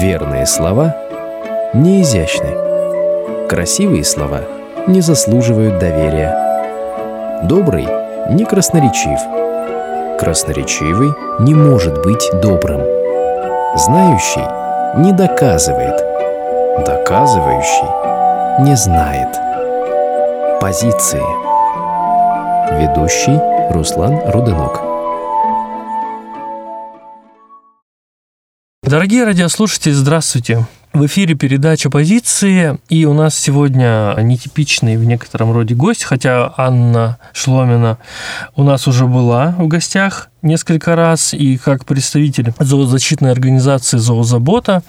[0.00, 0.94] Верные слова
[1.74, 3.48] не изящны.
[3.48, 4.42] Красивые слова
[4.86, 7.40] не заслуживают доверия.
[7.42, 7.88] Добрый
[8.30, 9.18] не красноречив.
[10.20, 12.80] Красноречивый не может быть добрым.
[13.74, 14.46] Знающий
[15.00, 15.96] не доказывает.
[16.86, 19.36] Доказывающий не знает.
[20.60, 21.22] Позиции.
[22.78, 23.40] Ведущий
[23.72, 24.87] Руслан Руденок.
[28.88, 30.66] Дорогие радиослушатели, здравствуйте.
[30.94, 37.18] В эфире передача «Позиции», и у нас сегодня нетипичный в некотором роде гость, хотя Анна
[37.34, 37.98] Шломина
[38.56, 44.82] у нас уже была в гостях несколько раз, и как представитель зоозащитной организации «Зоозабота»,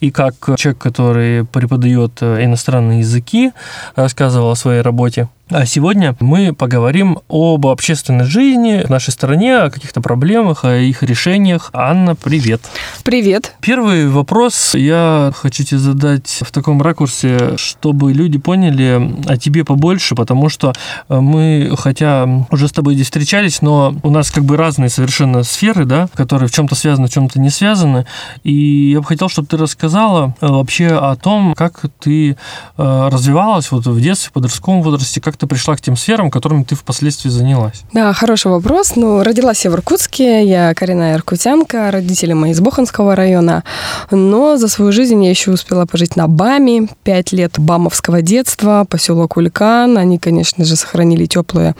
[0.00, 3.52] и как человек, который преподает иностранные языки,
[3.94, 5.28] рассказывал о своей работе.
[5.48, 11.04] А сегодня мы поговорим об общественной жизни в нашей стране, о каких-то проблемах, о их
[11.04, 11.70] решениях.
[11.72, 12.62] Анна, привет.
[13.04, 13.54] Привет.
[13.60, 20.16] Первый вопрос я хочу тебе задать в таком ракурсе, чтобы люди поняли о тебе побольше,
[20.16, 20.72] потому что
[21.08, 25.84] мы, хотя уже с тобой здесь встречались, но у нас как бы разные совершенно сферы,
[25.84, 28.06] да, которые в чем-то связаны, в чем-то не связаны.
[28.42, 32.36] И я бы хотел, чтобы ты рассказала вообще о том, как ты э,
[32.76, 36.74] развивалась вот в детстве, в подростковом возрасте, как ты пришла к тем сферам, которыми ты
[36.74, 37.82] впоследствии занялась?
[37.92, 38.96] Да, хороший вопрос.
[38.96, 43.64] Ну, родилась я в Иркутске, я коренная иркутянка, родители мои из Боханского района,
[44.10, 49.36] но за свою жизнь я еще успела пожить на БАМе, пять лет бамовского детства, поселок
[49.36, 51.74] Улькан, они, конечно же, сохранили теплые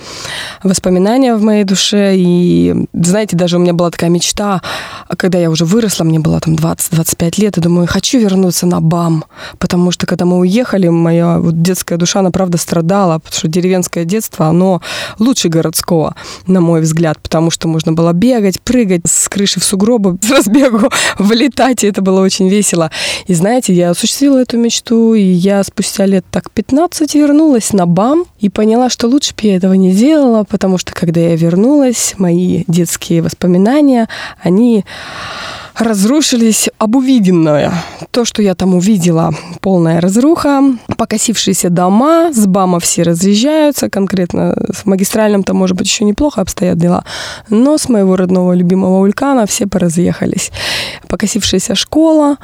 [0.63, 4.63] воспоминания в моей душе, и, знаете, даже у меня была такая мечта,
[5.17, 9.25] когда я уже выросла, мне было там 20-25 лет, и думаю, хочу вернуться на БАМ,
[9.59, 14.05] потому что, когда мы уехали, моя вот детская душа, она, правда, страдала, потому что деревенское
[14.05, 14.81] детство, оно
[15.19, 16.15] лучше городского,
[16.47, 20.91] на мой взгляд, потому что можно было бегать, прыгать с крыши в сугробы, с разбегу
[21.19, 22.91] вылетать, и это было очень весело.
[23.27, 28.25] И знаете, я осуществила эту мечту, и я спустя лет так 15 вернулась на БАМ
[28.39, 32.65] и поняла, что лучше бы я этого не делала, потому что когда я вернулась, мои
[32.67, 32.86] детские
[33.23, 34.09] воспоминания,
[34.43, 34.85] они
[35.79, 37.73] разрушились об увиденное.
[38.11, 40.63] То, что я там увидела, полная разруха,
[40.97, 47.05] покосившиеся дома, с БАМа все разъезжаются, конкретно в магистральном-то, может быть, еще неплохо обстоят дела,
[47.51, 50.51] но с моего родного любимого вулкана все поразъехались.
[51.09, 52.37] Покосившаяся школа,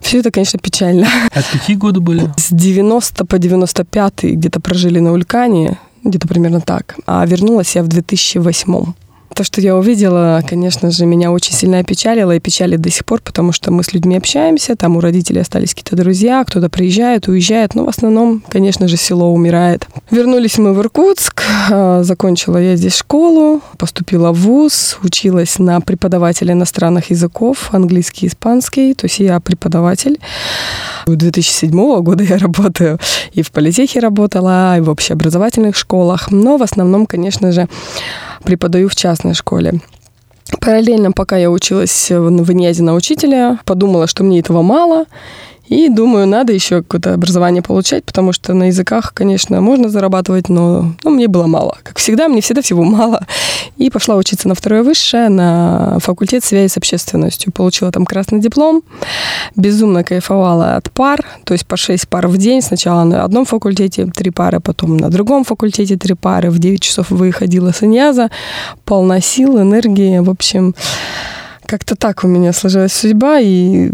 [0.00, 1.08] все это, конечно, печально.
[1.34, 2.30] А какие годы были?
[2.36, 6.96] С 90 по 95 где-то прожили на вулкане, где-то примерно так.
[7.06, 8.92] А вернулась я в 2008
[9.34, 13.20] то, что я увидела, конечно же, меня очень сильно опечалило и печалит до сих пор,
[13.20, 17.74] потому что мы с людьми общаемся, там у родителей остались какие-то друзья, кто-то приезжает, уезжает,
[17.74, 19.86] но в основном, конечно же, село умирает.
[20.10, 26.52] Вернулись мы в Иркутск, а, закончила я здесь школу, поступила в ВУЗ, училась на преподавателя
[26.52, 30.18] иностранных языков, английский, испанский, то есть я преподаватель.
[31.06, 32.98] С 2007 года я работаю
[33.32, 37.68] и в политехе работала, и в общеобразовательных школах, но в основном, конечно же,
[38.46, 39.80] преподаю в частной школе.
[40.60, 45.06] Параллельно, пока я училась в ИНЯЗе на учителя, подумала, что мне этого мало,
[45.68, 50.94] и думаю, надо еще какое-то образование получать, потому что на языках, конечно, можно зарабатывать, но
[51.02, 51.76] ну, мне было мало.
[51.82, 53.26] Как всегда, мне всегда всего мало.
[53.76, 57.52] И пошла учиться на второе высшее, на факультет связи с общественностью.
[57.52, 58.82] Получила там красный диплом.
[59.56, 62.62] Безумно кайфовала от пар, то есть по 6 пар в день.
[62.62, 66.50] Сначала на одном факультете три пары, потом на другом факультете три пары.
[66.50, 68.30] В 9 часов выходила с иньяза,
[68.84, 70.20] полна сил, энергии.
[70.20, 70.76] В общем,
[71.66, 73.90] как-то так у меня сложилась судьба, и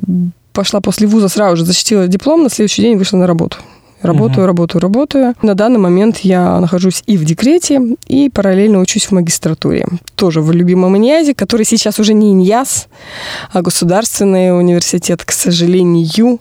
[0.53, 3.59] пошла после вуза, сразу же защитила диплом, на следующий день вышла на работу.
[4.03, 4.47] Работаю, угу.
[4.47, 5.35] работаю, работаю.
[5.43, 9.87] На данный момент я нахожусь и в декрете, и параллельно учусь в магистратуре.
[10.17, 12.89] Тоже в любимом иньязе, который сейчас уже не иньяз,
[13.53, 16.41] а государственный университет, к сожалению.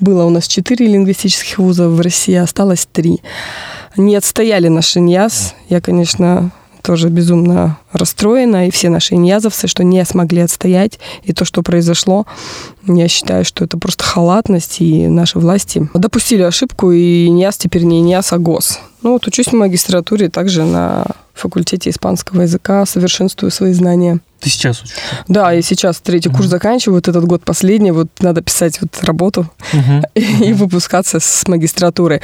[0.00, 3.20] Было у нас четыре лингвистических вуза в России, осталось три.
[3.96, 5.54] Не отстояли наш иньяз.
[5.68, 6.50] Я, конечно,
[6.82, 12.26] тоже безумно расстроена, и все наши иньязовцы, что не смогли отстоять, и то, что произошло,
[12.86, 18.00] я считаю, что это просто халатность, и наши власти допустили ошибку, и иньяз теперь не
[18.00, 18.78] иньяз, а ГОС.
[19.02, 21.04] Ну вот учусь в магистратуре также на
[21.34, 24.20] факультете испанского языка, совершенствую свои знания.
[24.40, 25.00] Ты сейчас учишься?
[25.28, 26.36] Да, я сейчас третий uh-huh.
[26.36, 29.48] курс заканчиваю, вот этот год последний, вот надо писать вот работу.
[29.72, 30.02] Uh-huh.
[30.14, 32.20] и выпускаться с магистратуры.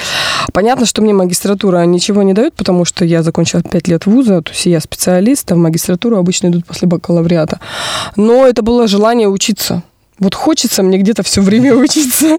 [0.52, 4.50] Понятно, что мне магистратура ничего не дает, потому что я закончила 5 лет вуза, то
[4.50, 7.60] есть я специалист, а в магистратуру обычно идут после бакалавриата.
[8.16, 9.82] Но это было желание учиться.
[10.18, 12.38] Вот хочется мне где-то все время учиться.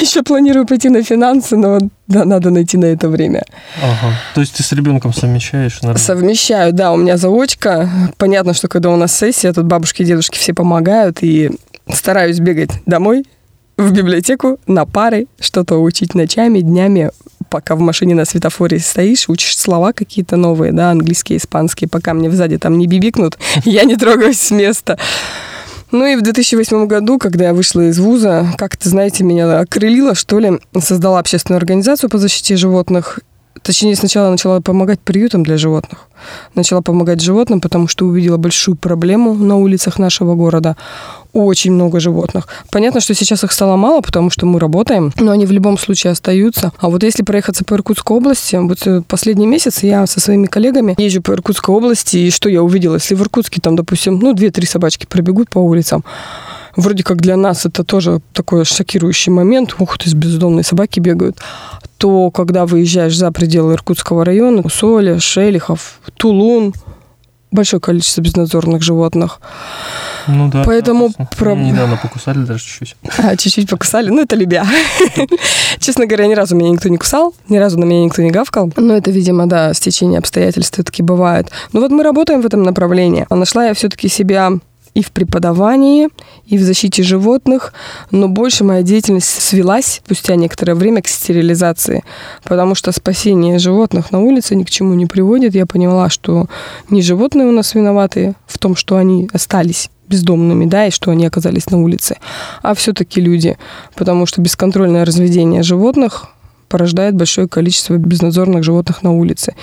[0.00, 3.44] Еще планирую пойти на финансы, но да, надо найти на это время.
[3.82, 4.14] Ага.
[4.34, 5.80] То есть ты с ребенком совмещаешь?
[5.82, 6.02] Наверное?
[6.02, 6.92] Совмещаю, да.
[6.92, 7.88] У меня заочка.
[8.18, 11.50] Понятно, что когда у нас сессия, тут бабушки и дедушки все помогают, и
[11.92, 13.24] стараюсь бегать домой
[13.76, 17.10] в библиотеку на пары, что-то учить ночами, днями,
[17.50, 22.30] пока в машине на светофоре стоишь, учишь слова какие-то новые, да, английские, испанские, пока мне
[22.30, 24.98] сзади там не бибикнут, я не трогаюсь с места.
[25.92, 30.38] Ну и в 2008 году, когда я вышла из вуза, как-то, знаете, меня окрылило, что
[30.38, 33.20] ли, создала общественную организацию по защите животных.
[33.62, 36.08] Точнее, сначала начала помогать приютам для животных.
[36.54, 40.76] Начала помогать животным, потому что увидела большую проблему на улицах нашего города
[41.36, 42.48] очень много животных.
[42.70, 46.12] Понятно, что сейчас их стало мало, потому что мы работаем, но они в любом случае
[46.12, 46.72] остаются.
[46.78, 50.94] А вот если проехаться по Иркутской области, вот э, последний месяц я со своими коллегами
[50.98, 52.94] езжу по Иркутской области, и что я увидела?
[52.94, 56.04] Если в Иркутске там, допустим, ну, две-три собачки пробегут по улицам,
[56.74, 59.76] вроде как для нас это тоже такой шокирующий момент.
[59.78, 61.36] Ух ты, бездомные собаки бегают.
[61.98, 66.74] То, когда выезжаешь за пределы Иркутского района, Соли, Шелихов, Тулун,
[67.56, 69.40] большое количество безнадзорных животных.
[70.28, 70.62] Ну да.
[70.64, 71.10] Поэтому...
[71.36, 71.54] Про...
[71.54, 72.96] недавно покусали даже чуть-чуть.
[73.18, 74.10] А, чуть-чуть покусали.
[74.10, 74.64] Ну, это любя.
[75.78, 78.72] Честно говоря, ни разу меня никто не кусал, ни разу на меня никто не гавкал.
[78.76, 81.50] Но это, видимо, да, стечение обстоятельств все-таки бывает.
[81.72, 83.26] Но вот мы работаем в этом направлении.
[83.28, 84.52] А нашла я все-таки себя
[84.96, 86.08] и в преподавании,
[86.46, 87.74] и в защите животных,
[88.10, 92.02] но больше моя деятельность свелась спустя некоторое время к стерилизации,
[92.44, 95.54] потому что спасение животных на улице ни к чему не приводит.
[95.54, 96.46] Я поняла, что
[96.88, 101.26] не животные у нас виноваты в том, что они остались бездомными, да, и что они
[101.26, 102.16] оказались на улице,
[102.62, 103.58] а все-таки люди,
[103.96, 106.28] потому что бесконтрольное разведение животных
[106.68, 109.54] порождает большое количество безнадзорных животных на улице.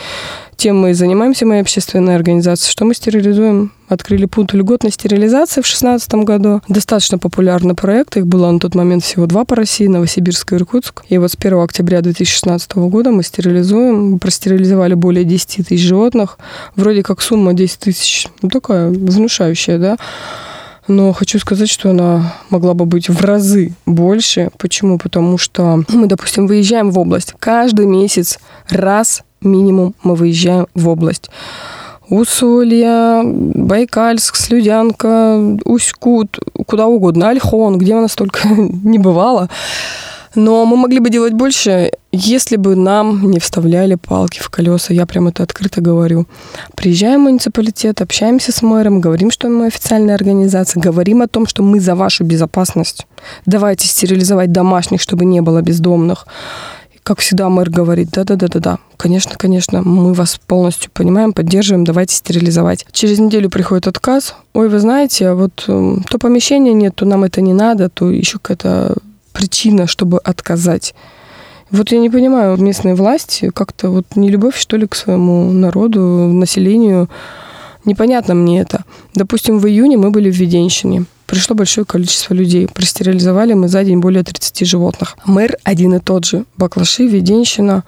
[0.57, 3.71] Тем мы и занимаемся, моя общественная организация, что мы стерилизуем.
[3.87, 6.61] Открыли пункт льготной стерилизации в 2016 году.
[6.67, 8.17] Достаточно популярный проект.
[8.17, 11.03] Их было на тот момент всего два по России, Новосибирск и Иркутск.
[11.09, 14.11] И вот с 1 октября 2016 года мы стерилизуем.
[14.11, 16.39] Мы простерилизовали более 10 тысяч животных.
[16.75, 19.97] Вроде как сумма 10 тысяч, ну такая внушающая, да.
[20.87, 24.49] Но хочу сказать, что она могла бы быть в разы больше.
[24.57, 24.97] Почему?
[24.97, 27.33] Потому что мы, допустим, выезжаем в область.
[27.39, 28.39] Каждый месяц
[28.69, 31.29] раз минимум мы выезжаем в область.
[32.09, 39.49] Усолья, Байкальск, Слюдянка, Усть-Кут, куда угодно, Альхон, где у нас только не бывало.
[40.35, 44.93] Но мы могли бы делать больше, если бы нам не вставляли палки в колеса.
[44.93, 46.25] Я прям это открыто говорю.
[46.75, 51.61] Приезжаем в муниципалитет, общаемся с мэром, говорим, что мы официальная организация, говорим о том, что
[51.61, 53.05] мы за вашу безопасность.
[53.45, 56.25] Давайте стерилизовать домашних, чтобы не было бездомных.
[57.03, 62.85] Как всегда, мэр говорит, да-да-да-да-да, конечно, конечно, мы вас полностью понимаем, поддерживаем, давайте стерилизовать.
[62.93, 64.35] Через неделю приходит отказ.
[64.53, 68.39] Ой, вы знаете, вот эм, то помещения нет, то нам это не надо, то еще
[68.39, 68.95] какая-то
[69.33, 70.95] причина, чтобы отказать.
[71.71, 75.99] Вот я не понимаю, местные власти как-то вот не любовь, что ли, к своему народу,
[75.99, 77.09] населению.
[77.83, 78.85] Непонятно мне это.
[79.13, 81.05] Допустим, в июне мы были в Веденщине.
[81.25, 82.67] Пришло большое количество людей.
[82.67, 85.17] Простерилизовали мы за день более 30 животных.
[85.25, 86.45] Мэр один и тот же.
[86.57, 87.83] Баклаши, Веденщина.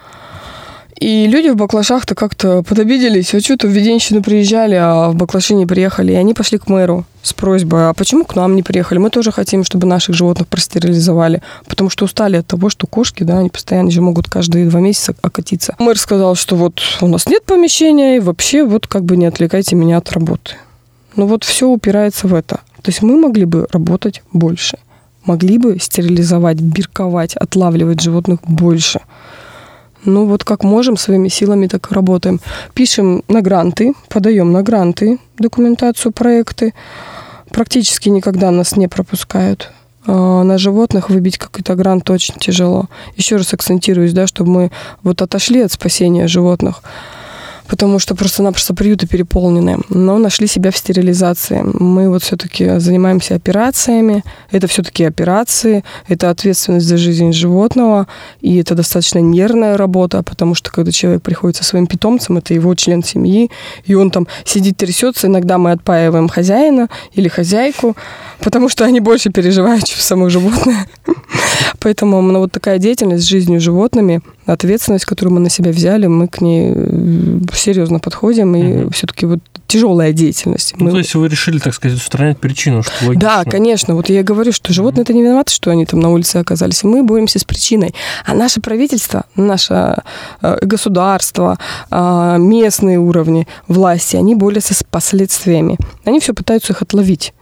[0.99, 3.33] И люди в баклашах-то как-то подобиделись.
[3.33, 6.13] Вот что-то в Веденщину приезжали, а в баклаши не приехали.
[6.13, 8.99] И они пошли к мэру с просьбой, а почему к нам не приехали?
[8.99, 11.41] Мы тоже хотим, чтобы наших животных простерилизовали.
[11.67, 15.13] Потому что устали от того, что кошки, да, они постоянно же могут каждые два месяца
[15.21, 15.75] окатиться.
[15.79, 19.75] Мэр сказал, что вот у нас нет помещения, и вообще вот как бы не отвлекайте
[19.75, 20.53] меня от работы.
[21.17, 22.61] Ну вот все упирается в это.
[22.85, 24.77] То есть мы могли бы работать больше.
[25.23, 28.99] Могли бы стерилизовать, бирковать, отлавливать животных больше.
[30.03, 32.39] Ну вот как можем, своими силами так работаем.
[32.75, 36.75] Пишем на гранты, подаем на гранты документацию, проекты.
[37.49, 39.71] Практически никогда нас не пропускают.
[40.05, 42.87] А на животных выбить какой-то грант очень тяжело.
[43.15, 46.83] Еще раз акцентируюсь, да, чтобы мы вот отошли от спасения животных
[47.67, 49.79] потому что просто-напросто приюты переполнены.
[49.89, 51.61] Но нашли себя в стерилизации.
[51.63, 54.23] Мы вот все-таки занимаемся операциями.
[54.51, 58.07] Это все-таки операции, это ответственность за жизнь животного,
[58.41, 62.75] и это достаточно нервная работа, потому что когда человек приходит со своим питомцем, это его
[62.75, 63.49] член семьи,
[63.85, 67.95] и он там сидит, трясется, иногда мы отпаиваем хозяина или хозяйку,
[68.39, 70.87] потому что они больше переживают, чем само животное.
[71.79, 76.27] Поэтому ну, вот такая деятельность с жизнью животными, ответственность, которую мы на себя взяли, мы
[76.27, 78.91] к ней э, серьезно подходим, и угу.
[78.91, 80.75] все-таки вот тяжелая деятельность.
[80.77, 80.91] Ну, мы...
[80.91, 83.21] то есть вы решили, так сказать, устранять причину, что логично.
[83.21, 83.95] Да, конечно.
[83.95, 86.83] Вот я говорю, что животные это не виноваты, что они там на улице оказались.
[86.83, 87.95] Мы боремся с причиной.
[88.25, 89.97] А наше правительство, наше
[90.41, 91.57] э, государство,
[91.89, 95.77] э, местные уровни власти, они борются с последствиями.
[96.03, 97.33] Они все пытаются их отловить.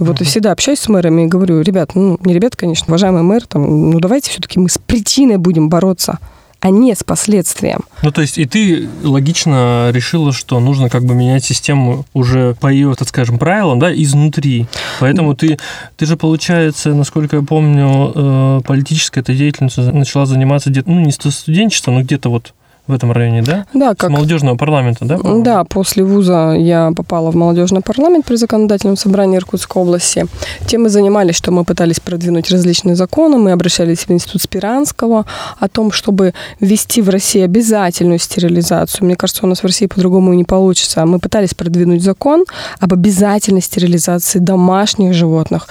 [0.00, 0.22] Вот uh-huh.
[0.22, 3.90] и всегда общаюсь с мэрами и говорю, ребят, ну, не ребят, конечно, уважаемый мэр, там,
[3.90, 6.18] ну, давайте все-таки мы с причиной будем бороться,
[6.60, 7.80] а не с последствием.
[8.02, 12.68] Ну, то есть и ты логично решила, что нужно как бы менять систему уже по
[12.68, 14.66] ее, так скажем, правилам, да, изнутри.
[15.00, 15.58] Поэтому ты,
[15.96, 21.12] ты же, получается, насколько я помню, э, политической этой деятельностью начала заниматься где-то, ну, не
[21.12, 22.54] студенчеством, но где-то вот
[22.90, 23.66] в этом районе, да?
[23.74, 24.10] Да, как...
[24.10, 25.16] С молодежного парламента, да?
[25.18, 25.42] по-моему?
[25.42, 30.26] Да, после вуза я попала в молодежный парламент при законодательном собрании Иркутской области.
[30.66, 35.26] Тем мы занимались, что мы пытались продвинуть различные законы, мы обращались в Институт Спиранского
[35.58, 39.06] о том, чтобы ввести в России обязательную стерилизацию.
[39.06, 41.04] Мне кажется, у нас в России по-другому и не получится.
[41.06, 42.44] Мы пытались продвинуть закон
[42.78, 45.68] об обязательной стерилизации домашних животных.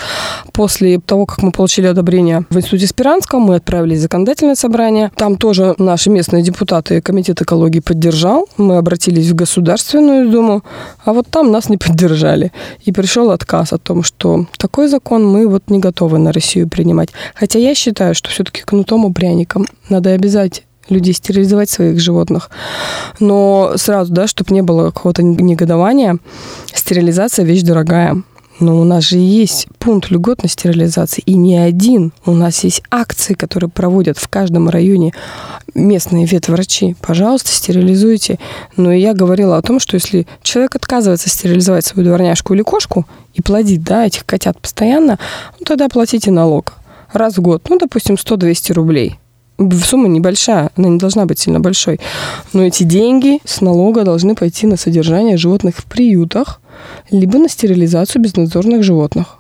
[0.53, 5.11] После того, как мы получили одобрение в Институте Спиранского, мы отправились в законодательное собрание.
[5.15, 10.63] Там тоже наши местные депутаты комитет экологии поддержал, мы обратились в Государственную Думу,
[11.03, 12.51] а вот там нас не поддержали.
[12.85, 17.09] И пришел отказ о том, что такой закон мы вот не готовы на Россию принимать.
[17.33, 22.51] Хотя я считаю, что все-таки кнутом и пряником надо обязать людей стерилизовать своих животных.
[23.19, 26.19] Но сразу, да, чтобы не было какого-то негодования,
[26.75, 28.21] стерилизация вещь дорогая.
[28.59, 32.11] Но у нас же есть пункт льготной стерилизации, и не один.
[32.25, 35.13] У нас есть акции, которые проводят в каждом районе
[35.73, 36.95] местные ветврачи.
[37.01, 38.37] Пожалуйста, стерилизуйте.
[38.75, 43.41] Но я говорила о том, что если человек отказывается стерилизовать свою дворняжку или кошку и
[43.41, 45.17] плодить да, этих котят постоянно,
[45.59, 46.73] ну, тогда платите налог
[47.13, 47.65] раз в год.
[47.69, 49.19] Ну, допустим, 100-200 рублей
[49.83, 51.99] сумма небольшая, она не должна быть сильно большой.
[52.53, 56.61] Но эти деньги с налога должны пойти на содержание животных в приютах,
[57.11, 59.37] либо на стерилизацию безнадзорных животных.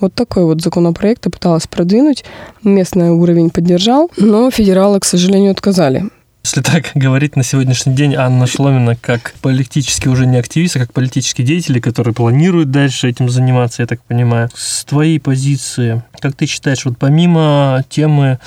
[0.00, 2.24] Вот такой вот законопроект я пыталась продвинуть.
[2.64, 6.08] Местный уровень поддержал, но федералы, к сожалению, отказали.
[6.50, 10.92] Если так говорить на сегодняшний день, Анна Шломина как политически уже не активист, а как
[10.92, 14.50] политический деятель, который планирует дальше этим заниматься, я так понимаю.
[14.56, 18.40] С твоей позиции, как ты считаешь, вот помимо темы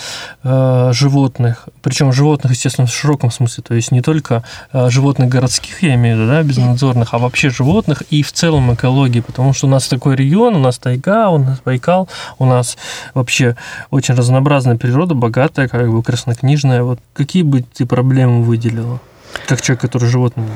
[0.44, 4.44] э, животных, причем животных, естественно, в широком смысле, то есть не только
[4.74, 8.74] э, животных городских, я имею в виду, да, безнадзорных, а вообще животных и в целом
[8.74, 12.78] экологии, потому что у нас такой регион, у нас тайга, у нас Байкал, у нас
[13.14, 13.56] вообще
[13.92, 16.84] очень разнообразная природа, богатая, как бы краснокнижная.
[16.84, 19.00] Вот какие бы ты проблему выделила?
[19.48, 20.48] Как человек, который животным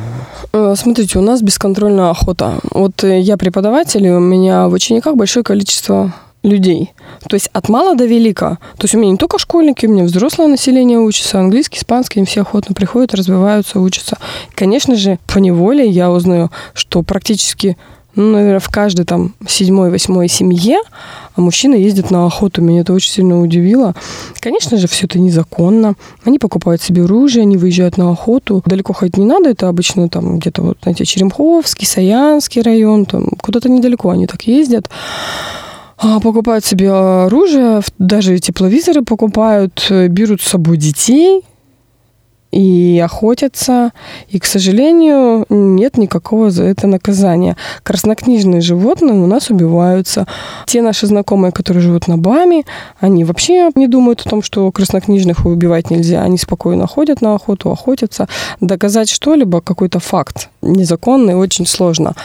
[0.54, 2.60] э, Смотрите, у нас бесконтрольная охота.
[2.72, 6.94] Вот э, я преподаватель, и у меня в учениках большое количество людей.
[7.30, 8.58] То есть от мала до велика.
[8.78, 12.26] То есть у меня не только школьники, у меня взрослое население учится, английский, испанский, они
[12.26, 14.18] все охотно приходят, развиваются, учатся.
[14.56, 17.78] Конечно же, по неволе я узнаю, что практически
[18.18, 20.80] ну, наверное, в каждой там седьмой, восьмой семье
[21.38, 22.64] а мужчины ездят на охоту.
[22.64, 23.94] Меня это очень сильно удивило.
[24.40, 25.94] Конечно же, все это незаконно.
[26.26, 28.64] Они покупают себе оружие, они выезжают на охоту.
[28.66, 33.70] Далеко ходить не надо, это обычно там где-то вот, знаете, Черемховский, Саянский район, там куда-то
[33.70, 34.90] недалеко они так ездят
[36.00, 41.42] а, покупают себе оружие, даже тепловизоры покупают, берут с собой детей,
[42.58, 43.92] и охотятся.
[44.30, 47.56] И, к сожалению, нет никакого за это наказания.
[47.84, 50.26] Краснокнижные животные у нас убиваются.
[50.66, 52.64] Те наши знакомые, которые живут на Баме,
[53.00, 56.24] они вообще не думают о том, что краснокнижных убивать нельзя.
[56.24, 58.28] Они спокойно ходят на охоту, охотятся.
[58.60, 62.16] Доказать что-либо, какой-то факт незаконный, очень сложно.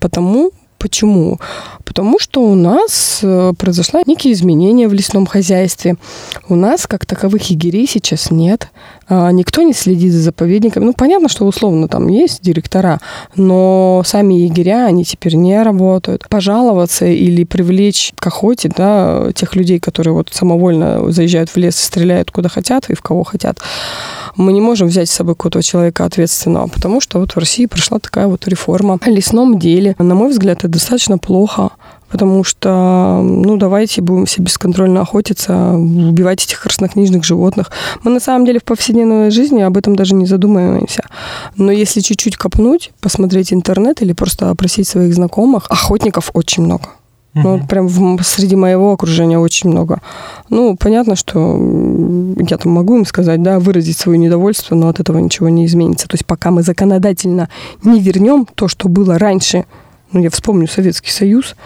[0.00, 0.50] Потому
[0.84, 1.40] Почему?
[1.86, 5.96] Потому что у нас э, произошла некие изменения в лесном хозяйстве.
[6.46, 8.68] У нас как таковых егерей сейчас нет.
[9.08, 10.84] А, никто не следит за заповедниками.
[10.84, 13.00] Ну, понятно, что условно там есть директора,
[13.34, 16.28] но сами егеря, они теперь не работают.
[16.28, 22.30] Пожаловаться или привлечь к охоте, да, тех людей, которые вот самовольно заезжают в лес стреляют
[22.30, 23.58] куда хотят и в кого хотят,
[24.36, 27.98] мы не можем взять с собой какого-то человека ответственного, потому что вот в России прошла
[27.98, 29.94] такая вот реформа в лесном деле.
[29.98, 31.70] На мой взгляд, это достаточно плохо,
[32.10, 37.70] потому что, ну, давайте будем все бесконтрольно охотиться, убивать этих краснокнижных животных.
[38.02, 41.04] Мы на самом деле в повседневной жизни об этом даже не задумываемся.
[41.56, 46.88] Но если чуть-чуть копнуть, посмотреть интернет или просто опросить своих знакомых, охотников очень много.
[47.34, 50.00] Ну, вот прям в, среди моего окружения очень много.
[50.50, 51.56] Ну, понятно, что
[52.48, 56.06] я там могу им сказать, да, выразить свое недовольство, но от этого ничего не изменится.
[56.06, 57.48] То есть пока мы законодательно
[57.82, 59.64] не вернем то, что было раньше,
[60.12, 61.56] ну, я вспомню Советский Союз,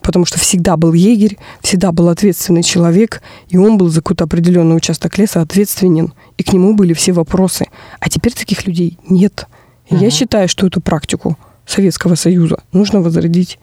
[0.00, 3.20] потому что всегда был егерь, всегда был ответственный человек,
[3.50, 7.66] и он был за какой-то определенный участок леса ответственен, и к нему были все вопросы.
[8.00, 9.46] А теперь таких людей нет.
[9.90, 10.02] И угу.
[10.02, 13.58] я считаю, что эту практику Советского Союза нужно возродить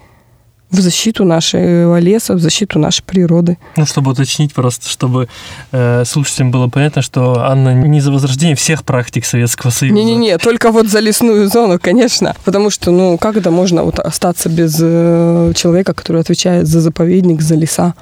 [0.71, 3.57] в защиту нашего леса, в защиту нашей природы.
[3.77, 5.27] Ну, чтобы уточнить просто, чтобы
[5.71, 9.95] э, слушателям было понятно, что Анна не за возрождение всех практик Советского Союза.
[9.95, 12.35] Не-не-не, только вот за лесную зону, конечно.
[12.43, 17.41] Потому что, ну, как это можно вот остаться без э, человека, который отвечает за заповедник,
[17.41, 17.93] за леса?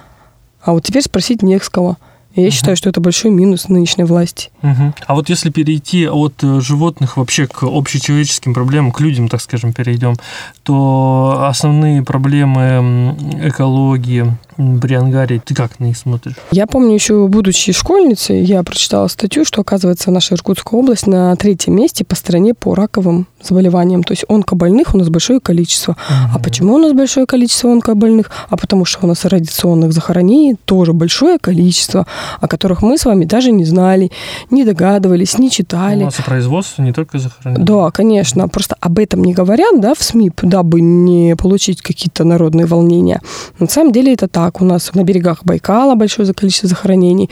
[0.62, 1.98] А вот теперь спросить не с кого.
[2.36, 4.50] Я считаю, что это большой минус нынешней власти.
[4.62, 4.96] Мгм.
[5.06, 9.72] А вот если перейти от э, животных вообще к общечеловеческим проблемам, к людям, так скажем,
[9.72, 10.16] перейдем,
[10.63, 14.36] то основные проблемы экологии
[14.81, 16.36] при Ангаре, ты как на них смотришь?
[16.51, 21.75] Я помню еще, будучи школьницей, я прочитала статью, что, оказывается, наша Иркутская область на третьем
[21.75, 24.03] месте по стране по раковым заболеваниям.
[24.03, 25.95] То есть онкобольных у нас большое количество.
[26.33, 28.31] А почему у нас большое количество онкобольных?
[28.50, 32.05] А потому что у нас радиационных захоронений тоже большое количество,
[32.39, 34.12] о которых мы с вами даже не знали,
[34.50, 36.03] не догадывались, не У читали.
[36.03, 37.65] нас и производство не только захоронение.
[37.65, 38.48] Да, конечно.
[38.48, 43.22] Просто об этом не говорят, да, в СМИ, дабы не получить какие-то народные волнения.
[43.60, 44.42] На самом деле это так.
[44.59, 47.29] У нас на берегах Байкала большое количество захоронений.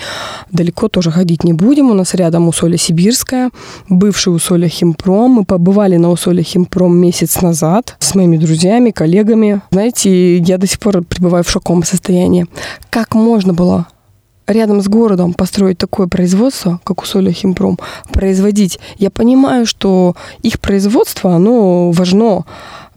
[0.51, 1.89] Далеко тоже ходить не будем.
[1.89, 3.49] У нас рядом усолье Сибирское,
[3.89, 5.31] бывший усолье Химпром.
[5.31, 9.61] Мы побывали на усолье Химпром месяц назад с моими друзьями, коллегами.
[9.71, 12.45] Знаете, я до сих пор пребываю в шоковом состоянии.
[12.89, 13.87] Как можно было
[14.47, 17.79] рядом с городом построить такое производство, как усолье Химпром,
[18.11, 18.79] производить.
[18.97, 22.45] Я понимаю, что их производство, оно важно.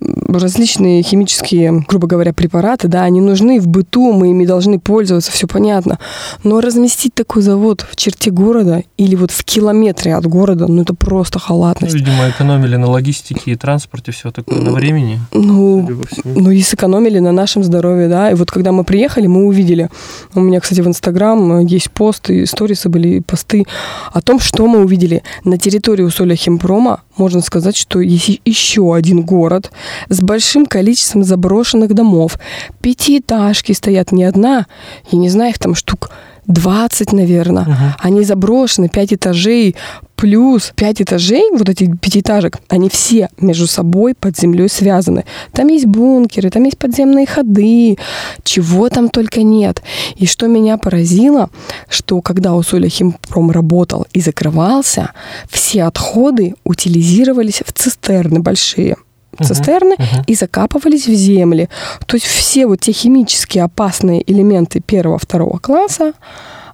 [0.01, 5.47] Различные химические, грубо говоря, препараты, да, они нужны в быту, мы ими должны пользоваться, все
[5.47, 5.99] понятно.
[6.43, 10.95] Но разместить такой завод в черте города или вот в километре от города, ну это
[10.95, 11.95] просто Ну, халатность.
[11.95, 15.21] видимо, экономили на логистике и транспорте, все такое, на времени.
[15.33, 15.89] Ну,
[16.25, 18.31] ну и сэкономили на нашем здоровье, да.
[18.31, 19.89] И вот когда мы приехали, мы увидели,
[20.35, 23.65] у меня, кстати, в Инстаграм э, есть пост, и сторисы были, и посты
[24.13, 25.23] о том, что мы увидели.
[25.45, 29.71] На территории Усолья Химпрома можно сказать, что есть еще один город
[30.09, 32.39] с большим количеством заброшенных домов.
[32.81, 34.67] Пятиэтажки стоят не одна,
[35.11, 36.11] я не знаю, их там штук
[36.47, 37.65] 20, наверное.
[37.65, 37.95] Мгм.
[37.99, 39.77] Они заброшены, 5 этажей,
[40.17, 45.25] плюс 5 этажей, вот эти пятиэтажек, они все между собой под землей связаны.
[45.53, 47.97] Там есть бункеры, там есть подземные ходы,
[48.43, 49.83] чего там только нет.
[50.17, 51.51] И что меня поразило,
[51.89, 55.13] что когда Усолья Химпром работал и закрывался,
[55.49, 58.97] все отходы утилизировались в цистерны большие.
[59.43, 60.25] Цистерны Мгм.
[60.27, 61.69] и закапывались в земли.
[62.07, 66.13] То есть все вот те химически опасные элементы первого, второго класса,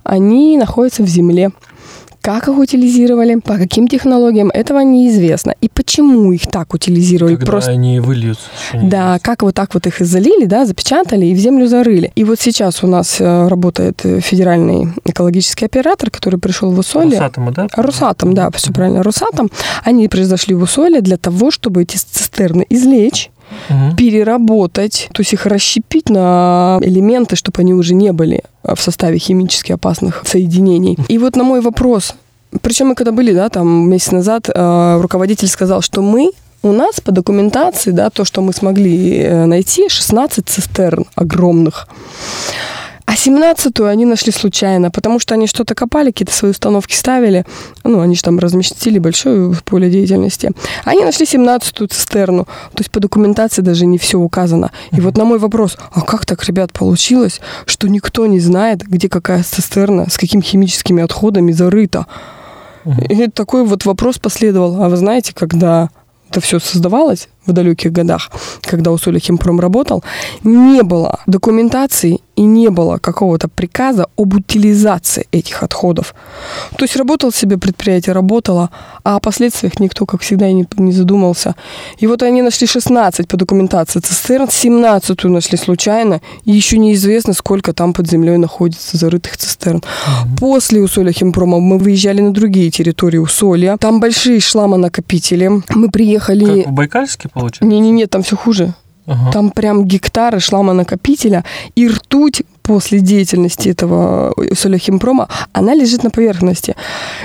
[0.02, 1.50] они находятся в земле.
[2.20, 5.54] Как их утилизировали, по каким технологиям, этого неизвестно.
[5.61, 7.37] И почему их так утилизировали?
[7.37, 8.42] Когда Просто они выльются.
[8.74, 12.12] да, как вот так вот их и залили, да, запечатали и в землю зарыли.
[12.14, 17.18] И вот сейчас у нас э, работает э, федеральный экологический оператор, который пришел в Усолье.
[17.18, 17.68] Росатома, да?
[17.76, 19.50] Русатом, да, все правильно, Русатом.
[19.85, 23.30] Они произошли в Усолье для того, чтобы эти цистерны извлечь,
[23.68, 23.96] Мгм.
[23.96, 29.18] переработать, то есть их расщепить на элементы, чтобы они уже не были а, в составе
[29.18, 30.99] химически опасных соединений.
[31.09, 32.14] И вот на мой вопрос,
[32.62, 37.01] причем мы когда были, да, там месяц назад, э, руководитель сказал, что мы у нас
[37.01, 41.88] по документации, да, то, что мы смогли э, найти, 16 цистерн огромных.
[43.11, 47.44] А 17-ю они нашли случайно, потому что они что-то копали, какие-то свои установки ставили.
[47.83, 50.53] Ну, они же там разместили большое поле деятельности.
[50.85, 52.44] Они нашли 17-ю цистерну.
[52.44, 54.70] То есть по документации даже не все указано.
[54.92, 59.09] И вот на мой вопрос, а как так, ребят, получилось, что никто не знает, где
[59.09, 62.07] какая цистерна, с какими химическими отходами зарыта?
[62.85, 63.01] Мгм.
[63.07, 64.85] И такой вот вопрос последовал.
[64.85, 65.90] А вы знаете, когда
[66.31, 68.31] это все создавалось в далеких годах,
[68.63, 70.03] когда Усолье Химпром работал,
[70.45, 76.15] не было документации и не было какого-то приказа об утилизации этих отходов.
[76.79, 78.71] То есть работал себе предприятие, работало,
[79.05, 81.55] а о последствиях никто, как всегда, и не, не задумался.
[81.99, 87.75] И вот они нашли 16 по документации цистерн, 17 нашли случайно, и еще неизвестно, сколько
[87.75, 89.83] там под землей находится зарытых цистерн.
[90.39, 93.77] После Усолья Химпрома мы выезжали на другие территории Усолья.
[93.77, 95.63] Там большие шламонакопители.
[95.75, 96.63] Мы приехали...
[96.63, 97.64] Как в Байкальске, получается?
[97.64, 98.74] Не-не-не, там все хуже.
[99.07, 99.33] Ага.
[99.33, 106.76] Там прям гектары шламонакопителя и ртуть после деятельности этого солехимпрома, она лежит на поверхности.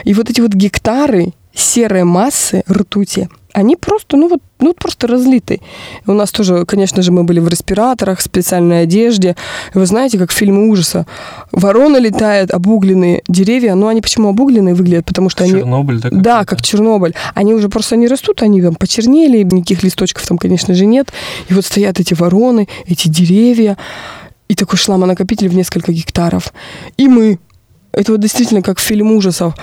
[0.04, 5.62] И вот эти вот гектары серой массы ртути, они просто, ну вот, ну просто разлиты.
[6.06, 9.38] У нас тоже, конечно же, мы были в респираторах, в специальной одежде.
[9.74, 11.06] Вы знаете, как в фильме ужаса.
[11.54, 13.76] Ворона летает, обугленные деревья.
[13.76, 15.06] Но они почему обугленные выглядят?
[15.06, 15.54] Потому что они...
[15.54, 16.10] Чернобыль, да?
[16.12, 17.15] Да, как Чернобыль.
[17.34, 21.13] Они уже просто не растут, они там почернели, никаких листочков там, конечно же, нет.
[21.48, 23.78] И вот стоят эти вороны, эти деревья,
[24.50, 26.52] и такой шламонакопитель в несколько гектаров.
[26.98, 27.39] И мы.
[27.94, 29.54] Это вот действительно как фильм ужасов.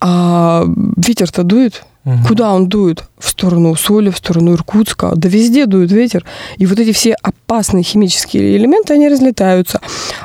[0.00, 0.64] А
[0.96, 1.84] ветер-то дует.
[2.04, 2.24] Мгм.
[2.24, 3.04] Куда он дует?
[3.18, 5.12] В сторону Соли, в сторону Иркутска.
[5.14, 6.24] Да везде дует ветер.
[6.56, 9.80] И вот эти все опасные химические элементы, они разлетаются.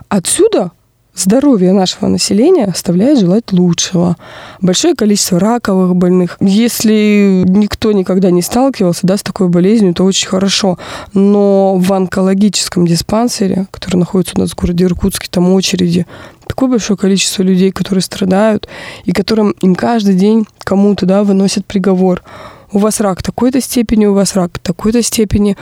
[0.07, 0.71] Отсюда
[1.15, 4.17] здоровье нашего населения оставляет желать лучшего.
[4.62, 6.38] Большое количество раковых больных.
[6.39, 10.78] Если никто никогда не сталкивался да, с такой болезнью, то очень хорошо.
[11.13, 16.06] Но в онкологическом диспансере, который находится у нас в городе Иркутске, там очереди,
[16.47, 18.67] такое большое количество людей, которые страдают,
[19.06, 22.23] и которым им каждый день кому-то, да, выносят приговор.
[22.71, 25.56] У вас рак такой-то степени, у вас рак такой-то степени.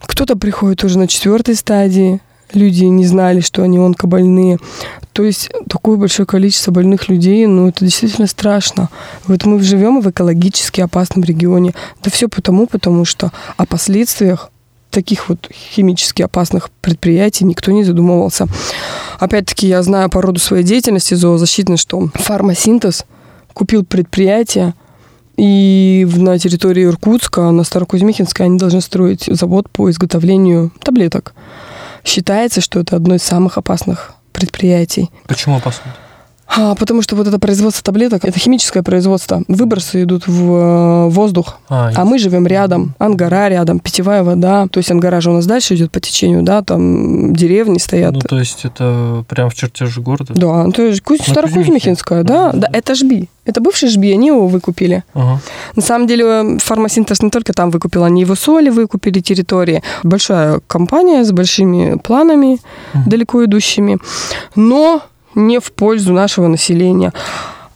[0.00, 2.20] Кто-то приходит уже на четвертой стадии,
[2.54, 4.58] люди не знали, что они онкобольные.
[5.12, 8.88] То есть такое большое количество больных людей, ну это действительно страшно.
[9.26, 11.74] Вот мы живем в экологически опасном регионе.
[12.02, 14.50] Да все потому, потому что о последствиях
[14.90, 18.46] таких вот химически опасных предприятий никто не задумывался.
[19.18, 23.04] Опять-таки, я знаю по роду своей деятельности зоозащитной, что фармасинтез
[23.52, 24.74] купил предприятие,
[25.36, 31.34] и на территории Иркутска, на Старокузьмихинской, они должны строить завод по изготовлению таблеток.
[32.04, 35.10] Считается, что это одно из самых опасных предприятий.
[35.26, 35.92] Почему опасно?
[36.56, 39.42] А, потому что вот это производство таблеток, это химическое производство.
[39.48, 41.58] Выбросы идут в э, воздух.
[41.68, 42.94] А, а мы живем рядом.
[42.98, 44.66] Ангара рядом, питьевая вода.
[44.68, 48.14] То есть Ангара же у нас дальше идет по течению, да, там деревни стоят.
[48.14, 50.34] Ну, то есть это прям в чертеже города?
[50.34, 53.28] Да, ну, то есть Кусь, Старокузьмихинская, да, да, это жби.
[53.44, 55.02] Это бывший жби, они его выкупили.
[55.14, 55.40] Ага.
[55.74, 59.82] На самом деле фармасинтез не только там выкупил, они его соли выкупили территории.
[60.02, 62.58] Большая компания с большими планами,
[62.94, 63.10] угу.
[63.10, 63.98] далеко идущими.
[64.56, 65.02] Но
[65.34, 67.12] не в пользу нашего населения.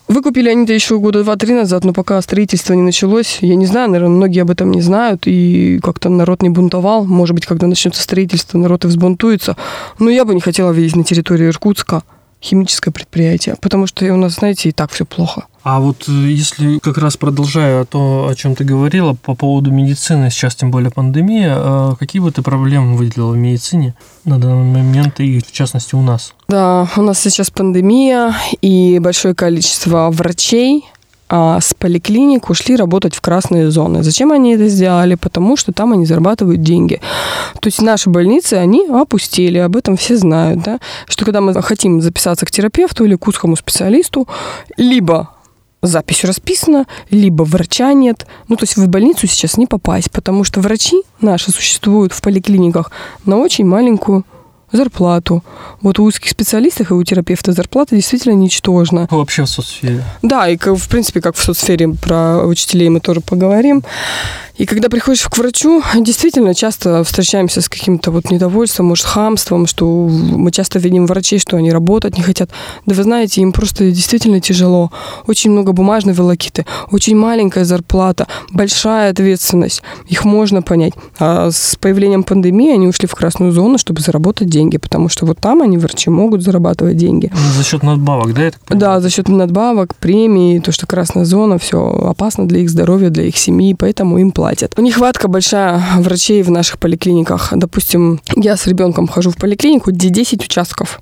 [0.07, 3.91] Выкупили они это еще года два-три назад, но пока строительство не началось, я не знаю,
[3.91, 7.07] наверное, многие об этом не знают, и как-то народ не бунтовал.
[7.07, 9.57] Может быть, когда начнется строительство, народ и взбунтуется.
[9.99, 12.03] Но я бы не хотела видеть на территории Иркутска
[12.45, 15.47] химическое предприятие, потому что у нас, знаете, и так все плохо.
[15.63, 20.31] А вот э, если как раз продолжая то, о чем ты говорила по поводу медицины,
[20.31, 23.95] сейчас тем более пандемия, а какие бы ты проблемы выделила в медицине
[24.27, 26.35] на данный момент и в частности у нас?
[26.49, 30.85] Да, у нас сейчас пандемия и большое количество врачей,
[31.37, 34.05] а с поликлиник ушли работать в красные зоны.
[34.05, 35.17] Зачем они это сделали?
[35.17, 37.01] Потому что там они зарабатывают деньги.
[37.59, 40.79] То есть наши больницы, они опустили, об этом все знают, да?
[41.09, 44.29] что когда мы хотим записаться к терапевту или к узкому специалисту,
[44.77, 45.31] либо
[45.83, 48.29] запись расписана, либо врача нет.
[48.47, 52.93] Ну, то есть в больницу сейчас не попасть, потому что врачи наши существуют в поликлиниках
[53.27, 54.25] на очень маленькую
[54.73, 55.43] зарплату.
[55.81, 59.09] Вот у узких специалистов и у терапевта зарплата действительно ничтожна.
[59.11, 60.03] Вообще в соцсфере.
[60.23, 63.83] Да, и в принципе, как в соцсфере про учителей мы тоже поговорим.
[64.57, 70.09] И когда приходишь к врачу, действительно часто встречаемся с каким-то вот недовольством, может, хамством, что
[70.09, 72.51] мы часто видим врачей, что они работать не хотят.
[72.87, 74.93] Да вы знаете, им просто действительно тяжело.
[75.27, 79.83] Очень много бумажной волокиты, очень маленькая зарплата, большая ответственность.
[80.07, 80.93] Их можно понять.
[81.19, 85.39] А с появлением пандемии они ушли в красную зону, чтобы заработать деньги, потому что вот
[85.39, 87.33] там они, врачи, могут зарабатывать деньги.
[87.35, 88.53] Ну, за счет надбавок, да?
[88.69, 93.25] Да, за счет надбавок, премии, то, что красная зона, все опасно для их здоровья, для
[93.25, 94.77] их семьи, поэтому им платят платят.
[94.77, 97.55] Нехватка большая врачей в наших поликлиниках.
[97.57, 101.01] Допустим, я с ребенком хожу в поликлинику, где 10 участков.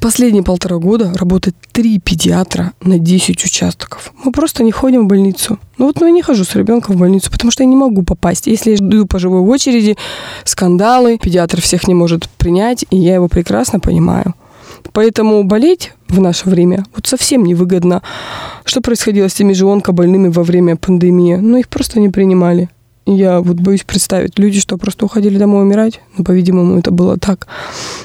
[0.00, 4.12] Последние полтора года работает три педиатра на 10 участков.
[4.24, 5.60] Мы просто не ходим в больницу.
[5.78, 8.02] Ну вот ну, я не хожу с ребенком в больницу, потому что я не могу
[8.02, 8.48] попасть.
[8.48, 9.96] Если я иду по живой очереди,
[10.42, 14.34] скандалы, педиатр всех не может принять, и я его прекрасно понимаю.
[14.92, 18.02] Поэтому болеть в наше время вот совсем невыгодно.
[18.64, 21.36] Что происходило с теми же онкобольными во время пандемии?
[21.36, 22.68] Ну, их просто не принимали.
[23.04, 26.00] Я вот боюсь представить, люди что, просто уходили домой умирать?
[26.16, 27.48] Ну, по-видимому, это было так.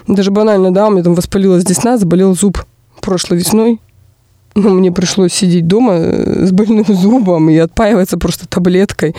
[0.07, 2.65] Даже банально, да, у меня там воспалилась десна, заболел зуб
[3.07, 3.79] прошлой весной.
[4.55, 9.15] Ну, мне пришлось сидеть дома э, с больным зубом и отпаиваться просто таблеткой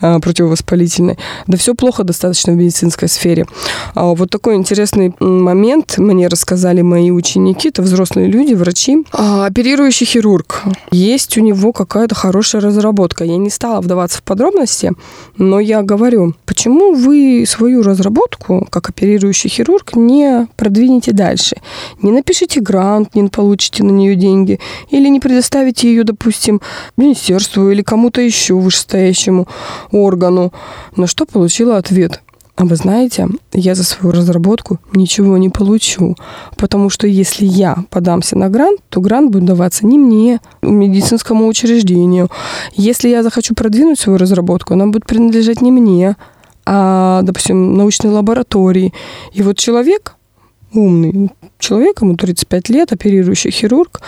[0.00, 1.18] противовоспалительной.
[1.46, 3.46] Да все плохо достаточно в медицинской сфере.
[3.94, 9.04] А вот такой интересный момент мне рассказали мои ученики, это взрослые люди, врачи.
[9.12, 10.62] А, оперирующий хирург.
[10.90, 13.24] Есть у него какая-то хорошая разработка.
[13.24, 14.92] Я не стала вдаваться в подробности,
[15.36, 21.56] но я говорю, почему вы свою разработку, как оперирующий хирург, не продвинете дальше?
[22.02, 26.60] Не напишите грант, не получите на нее деньги, или не предоставите ее, допустим,
[26.96, 29.46] министерству или кому-то еще вышестоящему
[29.90, 30.52] органу.
[30.96, 32.22] На что получила ответ.
[32.58, 36.16] А вы знаете, я за свою разработку ничего не получу,
[36.56, 42.28] потому что если я подамся на грант, то грант будет даваться не мне, медицинскому учреждению.
[42.74, 46.16] Если я захочу продвинуть свою разработку, она будет принадлежать не мне,
[46.66, 48.92] а, допустим, научной лаборатории.
[49.32, 50.16] И вот человек,
[50.74, 54.00] умный человек, ему 35 лет, оперирующий хирург,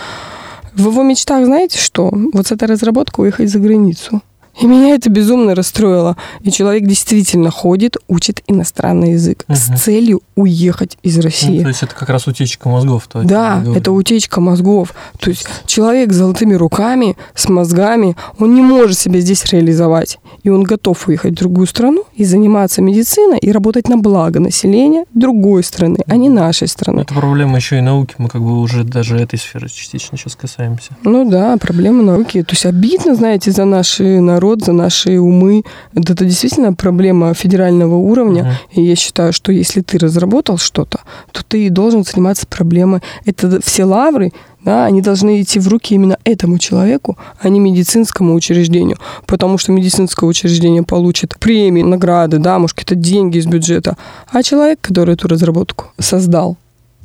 [0.73, 2.11] в его мечтах, знаете что?
[2.33, 4.21] Вот с этой разработкой уехать за границу.
[4.59, 6.17] И меня это безумно расстроило.
[6.41, 9.55] И человек действительно ходит, учит иностранный язык Мгм.
[9.57, 11.57] с целью уехать из России.
[11.57, 13.07] Ну, то есть это как раз утечка мозгов.
[13.07, 14.93] то, Да, это утечка мозгов.
[15.19, 20.19] То есть человек с золотыми руками, с мозгами, он не может себя здесь реализовать.
[20.43, 25.05] И он готов уехать в другую страну и заниматься медициной и работать на благо населения
[25.13, 27.01] другой страны, а не нашей страны.
[27.01, 28.15] Это проблема еще и науки.
[28.17, 30.91] Мы как бы уже даже этой сферы частично сейчас касаемся.
[31.03, 32.43] Ну да, проблема науки.
[32.43, 33.99] То есть обидно, знаете, за наш
[34.41, 35.63] народ, за наши умы.
[35.93, 38.43] Это, действительно проблема федерального уровня.
[38.43, 38.81] Мгм.
[38.81, 40.99] И я считаю, что если ты разработал что-то,
[41.31, 43.01] то ты должен заниматься проблемой.
[43.25, 44.31] Это все лавры,
[44.65, 48.97] да, они должны идти в руки именно этому человеку, а не медицинскому учреждению.
[49.25, 53.95] Потому что медицинское учреждение получит премии, награды, да, может, какие-то деньги из бюджета.
[54.31, 56.57] А человек, который эту разработку создал,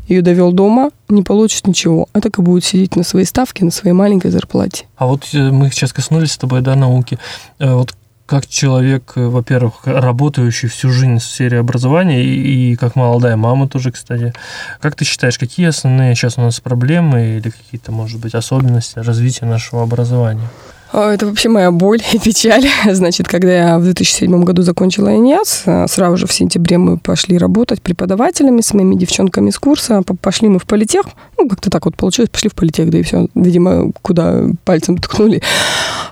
[0.06, 3.70] ее довел дома, не получит ничего, а так и будет сидеть на своей ставке, на
[3.70, 4.86] своей маленькой зарплате.
[4.96, 7.18] А вот э, мы сейчас коснулись с тобой, да, науки.
[7.58, 7.94] Э, Вот
[8.26, 13.68] как человек, э, во-первых, работающий всю жизнь в сфере образования, и, и как молодая мама
[13.68, 14.32] тоже, кстати,
[14.80, 19.46] как ты считаешь, какие основные сейчас у нас проблемы или какие-то, может быть, особенности развития
[19.46, 20.48] нашего образования?
[20.96, 22.64] А, Это вообще моя боль и печаль.
[22.90, 27.36] Значит, когда я в 2007 году закончила ИНИАС, а, сразу же в сентябре мы пошли
[27.36, 30.02] работать преподавателями с моими девчонками из курса.
[30.22, 31.04] Пошли мы в политех.
[31.36, 32.30] Ну, как-то так вот получилось.
[32.30, 33.28] Пошли в политех, да и все.
[33.34, 35.42] Видимо, куда пальцем ткнули.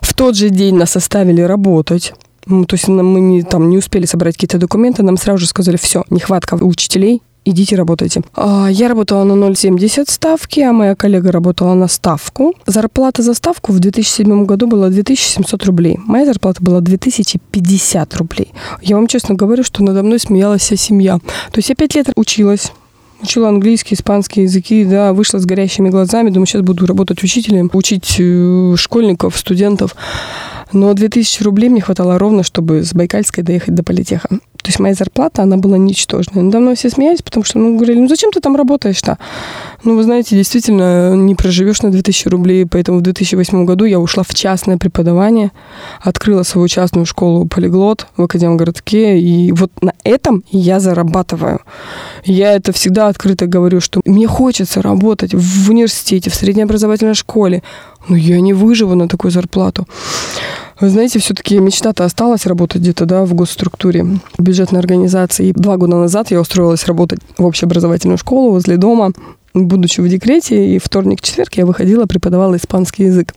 [0.02, 2.12] В тот же день нас оставили работать.
[2.44, 5.78] Ну, То есть мы не, там, не успели собрать какие-то документы, нам сразу же сказали,
[5.78, 8.22] все, нехватка учителей, идите работайте.
[8.34, 12.54] А, Я работала на 0,70 ставки, а моя коллега работала на ставку.
[12.66, 15.98] Зарплата за ставку в 2007 году была 2700 рублей.
[16.06, 18.52] Моя зарплата была 2050 рублей.
[18.82, 21.18] Я вам честно говорю, что надо мной смеялась вся семья.
[21.18, 22.72] То есть я пять лет училась,
[23.22, 28.16] Учила английский, испанский языки, да, вышла с горящими глазами, думаю, сейчас буду работать учителем, учить
[28.18, 29.96] э, школьников, студентов.
[30.74, 34.28] Но 2000 рублей мне хватало ровно, чтобы с Байкальской доехать до политеха.
[34.28, 36.42] То есть моя зарплата, она была ничтожная.
[36.42, 39.18] Мной все смеялись, потому что, ну, говорили, ну, зачем ты там работаешь-то?
[39.84, 44.22] Ну, вы знаете, действительно, не проживешь на 2000 рублей, поэтому в 2008 году я ушла
[44.22, 45.52] в частное преподавание,
[46.00, 51.60] открыла свою частную школу «Полиглот» в Академгородке, и вот на этом я зарабатываю.
[52.24, 57.62] Я это всегда открыто говорю, что мне хочется работать в университете, в среднеобразовательной школе,
[58.08, 59.86] но я не выживу на такую зарплату.
[60.84, 64.04] Вы знаете, все-таки мечта-то осталась работать где-то, да, в госструктуре,
[64.36, 65.46] в бюджетной организации.
[65.46, 69.12] И два года назад я устроилась работать в общеобразовательную школу возле дома,
[69.54, 73.34] будучи в декрете, и вторник-четверг я выходила, преподавала испанский язык.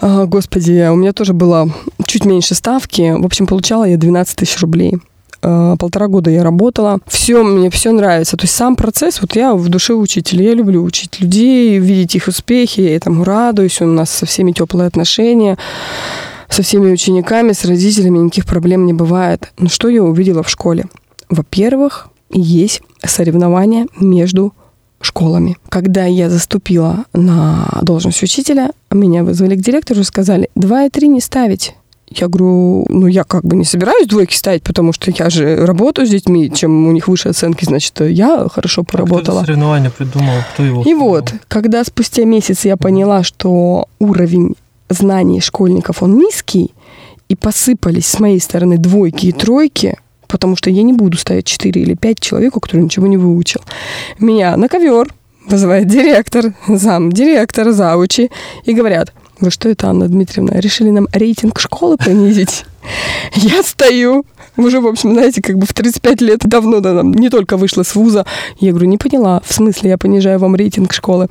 [0.00, 1.70] А, Господи, у меня тоже было
[2.04, 3.14] чуть меньше ставки.
[3.16, 4.98] В общем, получала я 12 тысяч рублей.
[5.44, 6.98] А, Полтора года я работала.
[7.06, 8.36] Все, мне все нравится.
[8.36, 10.42] То есть сам процесс, вот я в душе учитель.
[10.42, 12.80] Я люблю учить людей, видеть их успехи.
[12.80, 13.80] Я этому радуюсь.
[13.80, 15.58] У нас со всеми теплые отношения.
[16.48, 19.52] Со всеми учениками, с родителями никаких проблем не бывает.
[19.58, 20.86] Но что я увидела в школе?
[21.28, 24.54] Во-первых, есть соревнования между
[25.00, 25.56] школами.
[25.68, 31.08] Когда я заступила на должность учителя, меня вызвали к директору и сказали, два и три
[31.08, 31.74] не ставить.
[32.08, 36.06] Я говорю, ну я как бы не собираюсь двойки ставить, потому что я же работаю
[36.06, 39.22] с детьми, чем у них выше оценки, значит, я хорошо поработала.
[39.22, 40.34] Кто это соревнование придумал?
[40.52, 41.08] Кто его И придумал?
[41.08, 44.54] вот, когда спустя месяц я поняла, что уровень
[44.90, 46.72] знаний школьников, он низкий,
[47.28, 49.96] и посыпались с моей стороны двойки и тройки,
[50.28, 53.62] потому что я не буду ставить 4 или 5 человеку, который ничего не выучил.
[54.18, 55.08] Меня на ковер
[55.48, 58.30] вызывает директор, зам директора, заучи,
[58.64, 62.64] и говорят, вы что это, Анна Дмитриевна, решили нам рейтинг школы понизить?
[63.34, 64.24] Я стою,
[64.56, 67.82] уже, в общем, знаете, как бы в 35 лет давно да, там, не только вышла
[67.82, 68.24] с вуза.
[68.60, 71.28] Я говорю, не поняла, в смысле я понижаю вам рейтинг школы.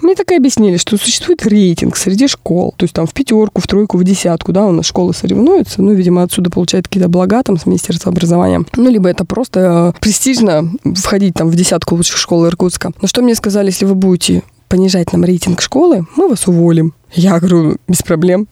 [0.00, 3.66] Мне так и объяснили, что существует рейтинг среди школ, то есть там в пятерку, в
[3.66, 7.58] тройку, в десятку, да, у нас школы соревнуются, ну, видимо, отсюда получают какие-то блага там
[7.58, 8.64] с Министерства образования.
[8.76, 12.92] Ну, либо это просто э, престижно входить там в десятку лучших школ Иркутска.
[13.00, 16.94] Но что мне сказали, если вы будете понижать нам рейтинг школы, мы вас уволим.
[17.12, 18.48] Я говорю, без проблем.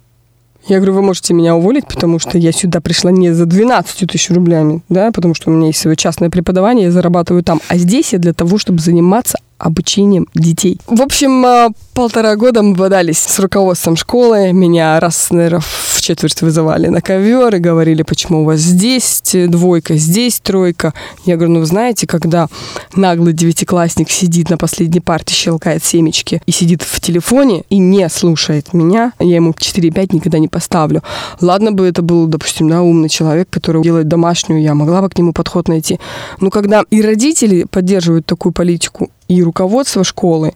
[0.68, 4.28] Я говорю, вы можете меня уволить, потому что я сюда пришла не за 12 тысяч
[4.28, 7.62] рублями, да, потому что у меня есть свое частное преподавание, я зарабатываю там.
[7.68, 10.78] А здесь я для того, чтобы заниматься обучением детей.
[10.86, 14.52] В общем, а, полтора года мы бодались с руководством школы.
[14.52, 19.96] Меня раз, наверное, в четверть вызывали на ковер и говорили, почему у вас здесь двойка,
[19.96, 20.94] здесь тройка.
[21.24, 22.48] Я говорю, ну, вы знаете, когда
[22.94, 28.72] наглый девятиклассник сидит на последней парте, щелкает семечки и сидит в телефоне и не слушает
[28.72, 31.02] меня, я ему 4-5 никогда не поставлю.
[31.40, 35.18] Ладно бы это был, допустим, да, умный человек, который делает домашнюю, я могла бы к
[35.18, 35.98] нему подход найти.
[36.40, 40.54] Но когда и родители поддерживают такую политику, и руководство школы,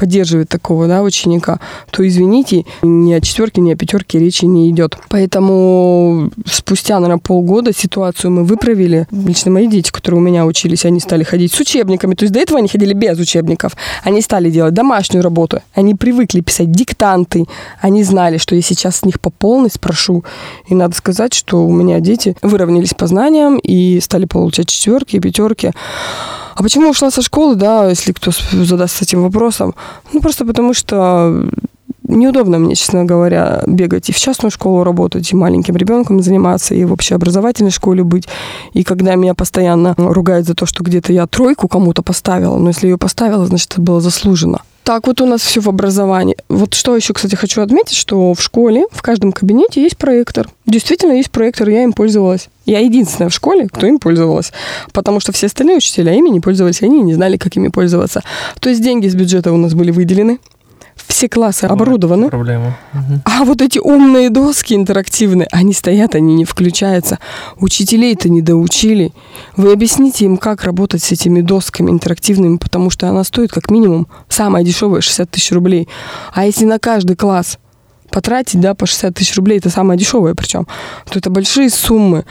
[0.00, 1.60] поддерживает такого да, ученика,
[1.90, 4.96] то, извините, ни о четверке, ни о пятерке речи не идет.
[5.10, 9.06] Поэтому спустя, наверное, полгода ситуацию мы выправили.
[9.10, 12.14] Лично мои дети, которые у меня учились, они стали ходить с учебниками.
[12.14, 13.76] То есть до этого они ходили без учебников.
[14.02, 15.60] Они стали делать домашнюю работу.
[15.74, 17.44] Они привыкли писать диктанты.
[17.82, 20.24] Они знали, что я сейчас с них по полной спрошу.
[20.66, 25.20] И надо сказать, что у меня дети выровнялись по знаниям и стали получать четверки и
[25.20, 25.72] пятерки.
[26.60, 29.74] А почему ушла со школы, да, если кто задаст этим вопросом?
[30.12, 31.48] Ну, просто потому что
[32.06, 36.84] неудобно мне, честно говоря, бегать и в частную школу работать, и маленьким ребенком заниматься, и
[36.84, 38.28] в общеобразовательной школе быть.
[38.74, 42.88] И когда меня постоянно ругают за то, что где-то я тройку кому-то поставила, но если
[42.88, 44.60] ее поставила, значит, это было заслуженно.
[44.90, 46.36] Так вот у нас все в образовании.
[46.48, 50.48] Вот что еще, кстати, хочу отметить, что в школе в каждом кабинете есть проектор.
[50.66, 52.48] Действительно есть проектор, я им пользовалась.
[52.66, 54.52] Я единственная в школе, кто им пользовалась.
[54.92, 58.24] Потому что все остальные учителя ими не пользовались, они не знали, как ими пользоваться.
[58.58, 60.40] То есть деньги из бюджета у нас были выделены,
[61.06, 62.28] все классы оборудованы.
[62.28, 62.76] Проблема.
[63.24, 67.18] А вот эти умные доски интерактивные, они стоят, они не включаются.
[67.56, 69.12] Учителей-то не доучили.
[69.56, 74.08] Вы объясните им, как работать с этими досками интерактивными, потому что она стоит как минимум
[74.28, 75.88] самая дешевая 60 тысяч рублей.
[76.32, 77.58] А если на каждый класс
[78.10, 80.66] потратить, да, по 60 тысяч рублей, это самое дешевое причем,
[81.08, 82.24] то это большие суммы.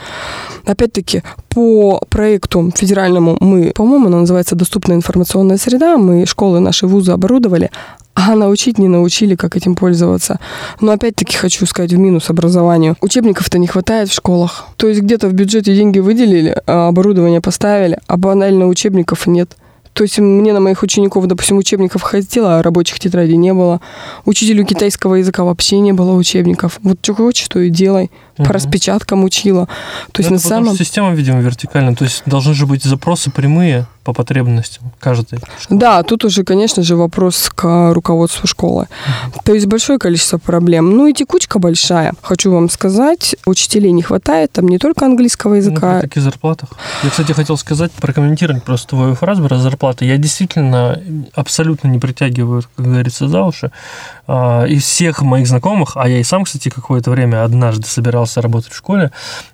[0.66, 7.12] Опять-таки, по проекту федеральному мы, по-моему, она называется «Доступная информационная среда», мы школы, наши вузы
[7.12, 7.70] оборудовали,
[8.14, 10.38] а научить не научили, как этим пользоваться.
[10.80, 12.96] Но опять-таки хочу сказать в минус образованию.
[13.00, 14.66] Учебников-то не хватает в школах.
[14.76, 19.56] То есть где-то в бюджете деньги выделили, а оборудование поставили, а банально учебников нет.
[19.92, 23.80] То есть мне на моих учеников, допустим, учебников хватило, а рабочих тетрадей не было.
[24.24, 26.78] Учителю китайского языка вообще не было учебников.
[26.82, 28.10] Вот что хочешь, то и делай.
[28.40, 28.52] По угу.
[28.52, 29.66] распечаткам учила.
[30.12, 30.76] То есть Это на самом...
[30.76, 31.94] Система, видимо, вертикальная.
[31.94, 35.78] То есть должны же быть запросы прямые по потребностям каждой школы.
[35.78, 38.88] Да, тут уже, конечно же, вопрос к руководству школы.
[39.26, 39.40] Угу.
[39.44, 40.96] То есть большое количество проблем.
[40.96, 42.14] Ну и текучка большая.
[42.22, 44.52] Хочу вам сказать, учителей не хватает.
[44.52, 45.96] Там не только английского языка.
[45.96, 46.70] Ну, таких зарплатах.
[47.02, 50.06] Я, кстати, хотел сказать, прокомментировать просто твою фразу про зарплаты.
[50.06, 51.00] Я действительно
[51.34, 53.70] абсолютно не притягиваю, как говорится, за уши.
[54.32, 58.72] А, из всех моих знакомых, а я и сам, кстати, какое-то время однажды собирался работать
[58.72, 59.10] в школе,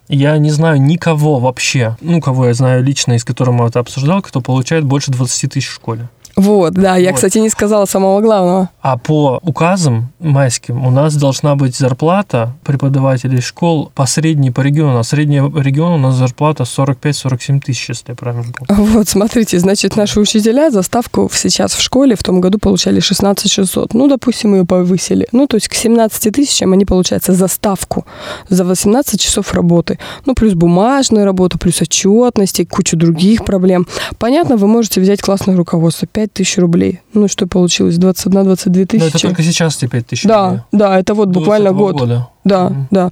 [0.08, 3.80] я не знаю никого вообще, ну, кого я знаю лично, и с которым я это
[3.80, 6.08] обсуждал, кто получает больше 20 тысяч в школе.
[6.36, 7.16] Вот, да, я, вот.
[7.16, 8.68] кстати, не сказала самого главного.
[8.82, 14.98] А по указам майским у нас должна быть зарплата преподавателей школ по средней по региону.
[14.98, 18.84] А средний регион у нас зарплата 45-47 тысяч, если я правильно помню.
[18.84, 23.50] Вот, смотрите, значит, наши учителя за ставку сейчас в школе в том году получали 16
[23.50, 23.94] 600.
[23.94, 25.26] Ну, допустим, ее повысили.
[25.32, 28.04] Ну, то есть к 17 тысячам они, получается, за ставку
[28.50, 29.98] за 18 часов работы.
[30.26, 33.86] Ну, плюс бумажная работа, плюс отчетности, кучу других проблем.
[34.18, 37.00] Понятно, вы можете взять классное руководство, 5 тысяч рублей.
[37.14, 37.96] Ну, что получилось?
[37.96, 39.02] 21-22 тысячи.
[39.02, 40.62] Но это только сейчас тебе 5 тысяч Да, рублей.
[40.72, 41.96] да, это вот буквально год.
[41.96, 42.28] Года.
[42.44, 43.10] Да, mm да.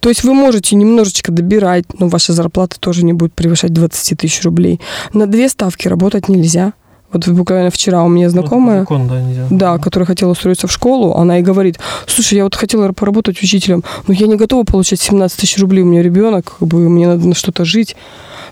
[0.00, 4.42] То есть вы можете немножечко добирать, но ваша зарплата тоже не будет превышать 20 тысяч
[4.44, 4.80] рублей.
[5.12, 6.72] На две ставки работать нельзя.
[7.12, 9.46] Вот буквально вчера у меня знакомая, закон, да, нельзя.
[9.50, 13.84] да, которая хотела устроиться в школу, она и говорит, слушай, я вот хотела поработать учителем,
[14.06, 17.26] но я не готова получать 17 тысяч рублей, у меня ребенок, как бы мне надо
[17.28, 17.96] на что-то жить.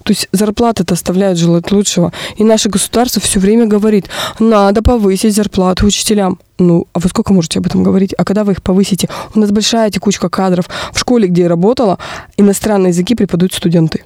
[0.05, 2.13] То есть зарплаты-то оставляют желать лучшего.
[2.37, 6.39] И наше государство все время говорит, надо повысить зарплату учителям.
[6.59, 8.13] Ну, а вы сколько можете об этом говорить?
[8.17, 9.09] А когда вы их повысите?
[9.35, 10.67] У нас большая текучка кадров.
[10.93, 11.99] В школе, где я работала,
[12.37, 14.05] иностранные языки преподают студенты.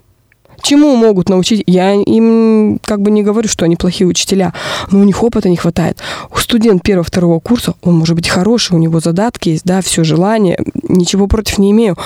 [0.62, 1.62] Чему могут научить?
[1.66, 4.52] Я им как бы не говорю, что они плохие учителя,
[4.90, 5.98] но у них опыта не хватает.
[6.36, 11.26] Студент первого-второго курса, он может быть хороший, у него задатки есть, да, все желание, ничего
[11.26, 11.96] против не имею,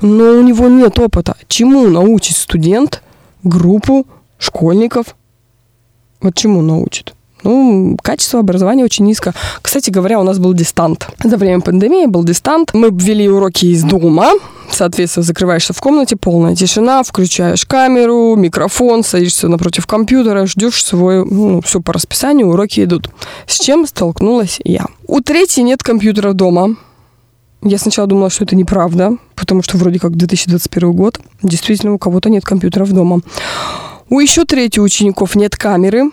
[0.00, 1.36] но у него нет опыта.
[1.48, 3.02] Чему научит студент–
[3.44, 4.06] группу
[4.38, 5.16] школьников.
[6.20, 7.14] Вот чему научат?
[7.42, 9.34] Ну, качество образования очень низко.
[9.60, 11.08] Кстати говоря, у нас был дистант.
[11.22, 12.72] За время пандемии был дистант.
[12.74, 14.30] Мы ввели уроки из дома.
[14.70, 21.60] Соответственно, закрываешься в комнате, полная тишина, включаешь камеру, микрофон, садишься напротив компьютера, ждешь свой, ну,
[21.60, 23.10] все по расписанию, уроки идут.
[23.46, 24.86] С чем столкнулась я?
[25.06, 26.76] У третьей нет компьютера дома.
[27.62, 31.20] Я сначала думала, что это неправда, потому что вроде как 2021 год.
[31.42, 33.20] Действительно, у кого-то нет компьютеров дома.
[34.08, 36.10] У еще третьих учеников нет камеры.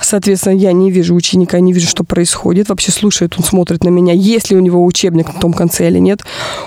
[0.00, 2.68] Соответственно, я не вижу ученика, не вижу, что происходит.
[2.68, 5.98] Вообще слушает, он смотрит на меня, есть ли у него учебник на том конце или
[5.98, 6.22] нет.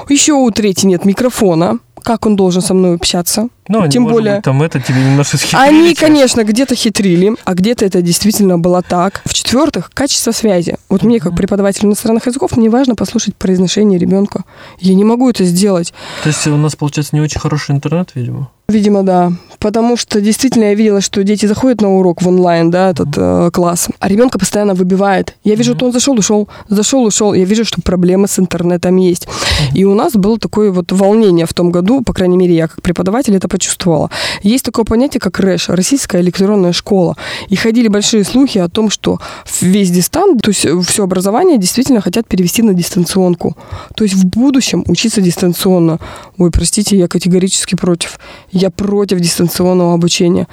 [0.10, 3.48] Еще у третьей нет микрофона как он должен со мной общаться.
[3.68, 5.62] Ну, Тем более, быть, там это тебе немножко схитрили.
[5.62, 9.22] Они, конечно, где-то хитрили, а где-то это действительно было так.
[9.26, 10.78] В-четвертых, качество связи.
[10.90, 14.44] Вот мне, как преподаватель иностранных языков, мне важно послушать произношение ребенка.
[14.80, 15.94] Я не могу это сделать.
[16.24, 18.50] То есть у нас, получается, не очень хороший интернет, видимо?
[18.72, 19.34] Видимо, да.
[19.62, 23.52] Потому что действительно я видела, что дети заходят на урок в онлайн, да, этот э,
[23.54, 25.36] класс, а ребенка постоянно выбивает.
[25.44, 27.34] Я вижу, что он зашел, ушел, зашел, ушел.
[27.34, 29.28] Я вижу, что проблемы с интернетом есть.
[29.76, 32.82] И у нас было такое вот волнение в том году, по крайней мере, я как
[32.82, 34.10] преподаватель это почувствовала.
[34.42, 37.16] Есть такое понятие, как РЭШ, Российская электронная школа.
[37.50, 39.20] И ходили большие слухи о том, что
[39.62, 43.56] весь дистант, то есть все образование действительно хотят перевести на дистанционку.
[43.96, 46.00] То есть в будущем учиться дистанционно.
[46.40, 48.20] Ой, простите, я категорически против.
[48.62, 50.48] Я против дистанционного обучения.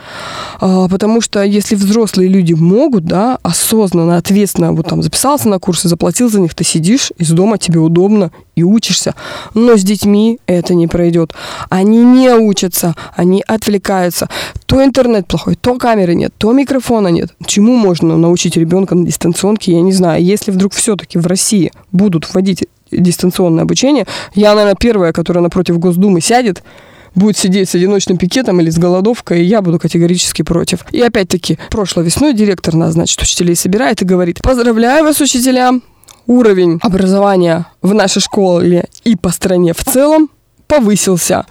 [0.61, 5.89] А, потому что если взрослые люди могут, да, осознанно, ответственно, вот там записался на курсы,
[5.89, 9.15] заплатил за них, ты сидишь из дома, тебе удобно и учишься.
[9.53, 11.35] Но с детьми это не пройдет.
[11.69, 14.31] Они не учатся, они отвлекаются.
[14.65, 17.35] То интернет плохой, то камеры нет, то микрофона нет.
[17.45, 20.25] Чему можно научить ребенка на дистанционке, я не знаю.
[20.25, 26.23] Если вдруг все-таки в России будут вводить дистанционное обучение, я, наверное, первая, которая напротив Госдумы
[26.23, 26.63] сядет
[27.19, 30.85] будет сидеть с одиночным пикетом или с голодовкой, я буду категорически против.
[30.93, 35.73] И опять-таки, прошлой весной директор нас, значит, учителей собирает и говорит, поздравляю вас, учителя,
[36.27, 40.31] уровень образования в нашей школе и по стране в целом
[40.67, 41.47] повысился.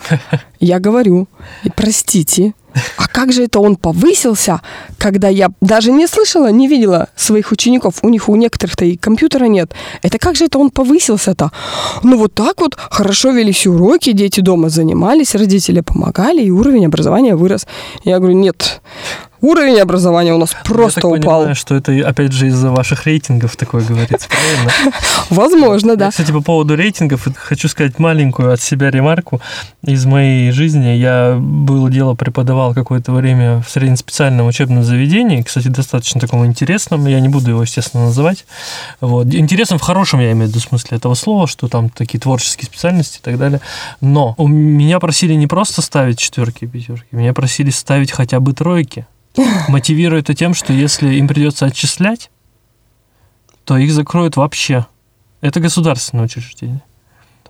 [0.60, 1.28] Я говорю,
[1.76, 2.54] простите,
[2.98, 4.62] а как же это он повысился,
[4.98, 9.46] когда я даже не слышала, не видела своих учеников, у них у некоторых-то и компьютера
[9.46, 9.74] нет.
[10.02, 11.52] Это как же это он повысился-то?
[12.04, 17.36] Ну вот так вот хорошо велись уроки, дети дома занимались, родители помогали, и уровень образования
[17.36, 17.68] вырос.
[18.04, 18.82] Я говорю, нет,
[19.42, 21.40] Уровень образования у нас просто Я так упал.
[21.40, 24.94] Понимаю, что это опять же из-за ваших рейтингов такое говорится, правильно?
[25.30, 26.10] Возможно, да.
[26.10, 29.42] Кстати, по поводу рейтингов, хочу сказать маленькую от себя ремарку
[29.84, 30.90] из моей жизни.
[30.90, 37.20] Я было дело преподавал какое-то время в среднеспециальном учебном заведении, кстати, достаточно таком интересном, я
[37.20, 38.46] не буду его, естественно, называть.
[39.02, 39.28] Вот.
[39.34, 43.20] Интересным в хорошем, я имею в виду смысле этого слова, что там такие творческие специальности
[43.20, 43.62] и так далее.
[44.02, 48.54] Но у меня просили не просто ставить четверки и пятерки, меня просили ставить хотя бы
[48.54, 49.06] тройки.
[49.68, 52.30] Мотивирует это тем, что если им придется отчислять,
[53.66, 54.86] то их закроют вообще.
[55.42, 56.82] Это государственное учреждение.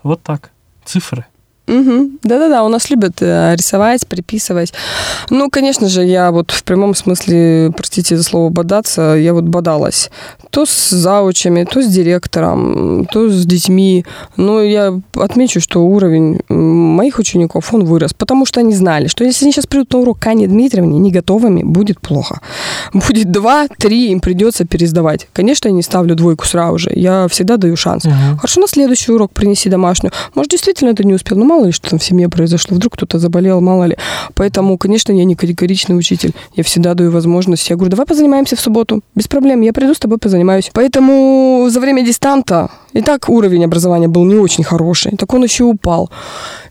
[0.03, 0.51] Вот так.
[0.83, 1.25] Цифры.
[1.67, 2.11] Угу.
[2.23, 4.73] Да-да-да, у нас любят э, рисовать, приписывать.
[5.29, 10.09] Ну, конечно же, я вот в прямом смысле, простите за слово бодаться, я вот бодалась.
[10.49, 14.05] То с заучами, то с директором, то с детьми.
[14.37, 19.45] Но я отмечу, что уровень моих учеников, он вырос, потому что они знали, что если
[19.45, 22.39] они сейчас придут на урок к Ане Дмитриевне не готовыми, будет плохо.
[22.93, 25.27] Будет два-три, им придется пересдавать.
[25.33, 28.05] Конечно, я не ставлю двойку сразу же, я всегда даю шанс.
[28.05, 28.13] Угу.
[28.39, 30.13] Хорошо, на следующий урок принеси домашнюю.
[30.33, 33.19] Может, действительно это не успел, но мало ли, что там в семье произошло, вдруг кто-то
[33.19, 33.97] заболел, мало ли.
[34.35, 36.33] Поэтому, конечно, я не категоричный учитель.
[36.55, 37.69] Я всегда даю возможность.
[37.69, 39.01] Я говорю, давай позанимаемся в субботу.
[39.15, 40.69] Без проблем, я приду с тобой позанимаюсь.
[40.73, 45.15] Поэтому за время дистанта и так уровень образования был не очень хороший.
[45.17, 46.09] Так он еще упал.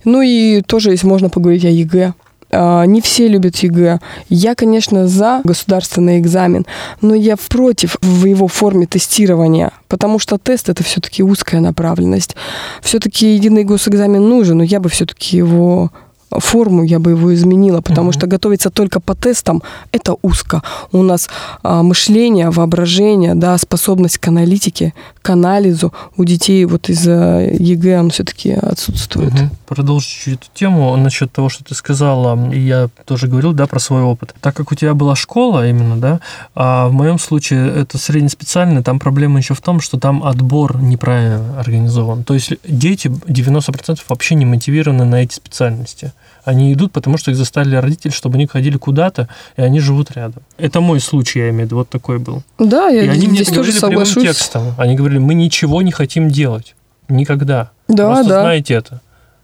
[0.04, 2.14] Ну и тоже, если можно поговорить о ЕГЭ.
[2.50, 3.98] А, не все любят ЕГЭ.
[4.28, 6.66] Я, конечно, за государственный экзамен,
[7.00, 12.36] но я против в его форме тестирования, потому что тест это все-таки узкая направленность.
[12.82, 15.90] Все-таки единый госэкзамен нужен, но я бы все-таки его
[16.30, 19.62] форму я бы его изменила, потому что готовиться только по тестам
[19.92, 20.62] это узко.
[20.92, 21.28] У нас
[21.62, 28.10] а, мышление, воображение, да, способность к аналитике, к анализу у детей вот из-за ЕГЭ он
[28.10, 29.34] все-таки отсутствует.
[29.34, 29.50] Угу.
[29.66, 33.80] Продолжу чуть эту тему насчет того, что ты сказала, и я тоже говорил, да, про
[33.80, 34.34] свой опыт.
[34.40, 36.20] Так как у тебя была школа именно, да,
[36.54, 41.58] а в моем случае это среднеспециальный, там проблема еще в том, что там отбор неправильно
[41.58, 42.24] организован.
[42.24, 46.12] То есть дети 90% вообще не мотивированы на эти специальности.
[46.46, 50.44] Они идут, потому что их заставили родители, чтобы они ходили куда-то, и они живут рядом.
[50.58, 52.44] Это мой случай, я имею в виду, вот такой был.
[52.56, 54.14] Да, я и они здесь мне тоже соглашусь.
[54.14, 54.74] прямым текстом.
[54.78, 56.76] Они говорили, мы ничего не хотим делать.
[57.08, 57.70] Никогда.
[57.88, 58.40] Да, Просто да.
[58.42, 59.00] знаете это.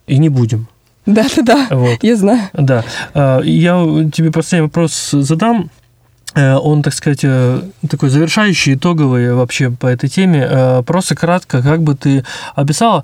[0.07, 0.69] И не будем.
[1.05, 1.67] Да, да, да.
[1.71, 2.01] Вот.
[2.03, 2.39] Я знаю.
[2.53, 2.85] Да.
[3.13, 3.73] А, я
[4.13, 5.69] тебе последний вопрос задам.
[6.35, 10.47] Э, он, так сказать, э, такой завершающий, итоговый вообще по этой теме.
[10.49, 12.23] Э, просто кратко, как бы ты
[12.55, 13.03] описала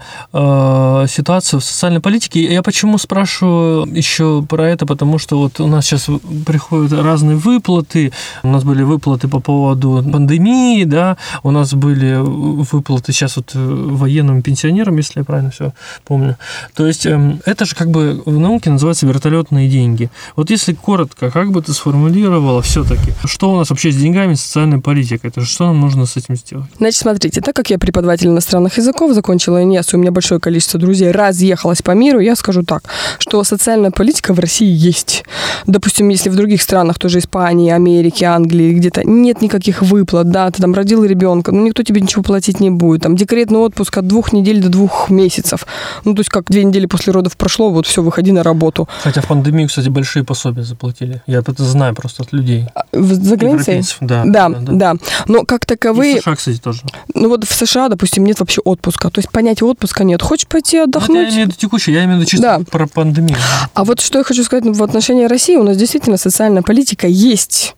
[1.07, 2.41] ситуацию в социальной политике.
[2.41, 6.07] Я почему спрашиваю еще про это, потому что вот у нас сейчас
[6.45, 8.11] приходят разные выплаты.
[8.43, 14.41] У нас были выплаты по поводу пандемии, да, у нас были выплаты сейчас вот военным
[14.41, 15.73] пенсионерам, если я правильно все
[16.05, 16.37] помню.
[16.75, 20.09] То есть эм, это же как бы в науке называется вертолетные деньги.
[20.35, 24.79] Вот если коротко, как бы ты сформулировала все-таки, Что у нас вообще с деньгами, социальной
[24.79, 25.27] политикой?
[25.27, 26.67] Это что нам нужно с этим сделать?
[26.77, 31.11] Значит, смотрите, так как я преподаватель иностранных языков, закончила ИНЕС, у меня большое количество друзей
[31.11, 32.83] разъехалось по миру, я скажу так,
[33.19, 35.25] что социальная политика в России есть.
[35.67, 40.61] Допустим, если в других странах, тоже Испании, Америки, Англии, где-то нет никаких выплат, да, ты
[40.61, 44.31] там родил ребенка, ну никто тебе ничего платить не будет, там декретный отпуск от двух
[44.33, 45.65] недель до двух месяцев.
[46.05, 48.87] Ну, то есть как две недели после родов прошло, вот все, выходи на работу.
[49.03, 51.21] Хотя в пандемию, кстати, большие пособия заплатили.
[51.27, 52.65] Я это знаю просто от людей.
[53.15, 53.83] За границей?
[54.01, 54.95] Да, да, да, да.
[55.27, 56.17] Но как таковые...
[56.17, 56.81] И в США, кстати, тоже.
[57.13, 59.09] Ну вот в США, допустим, нет вообще отпуска.
[59.09, 60.21] То есть понятия отпуска нет.
[60.21, 61.17] Хочешь пойти отдохнуть?
[61.17, 62.65] Это я имею в виду текущий, я имею в виду чисто да.
[62.69, 63.37] про пандемию.
[63.73, 65.55] А вот что я хочу сказать в отношении России.
[65.55, 67.75] У нас действительно социальная политика есть.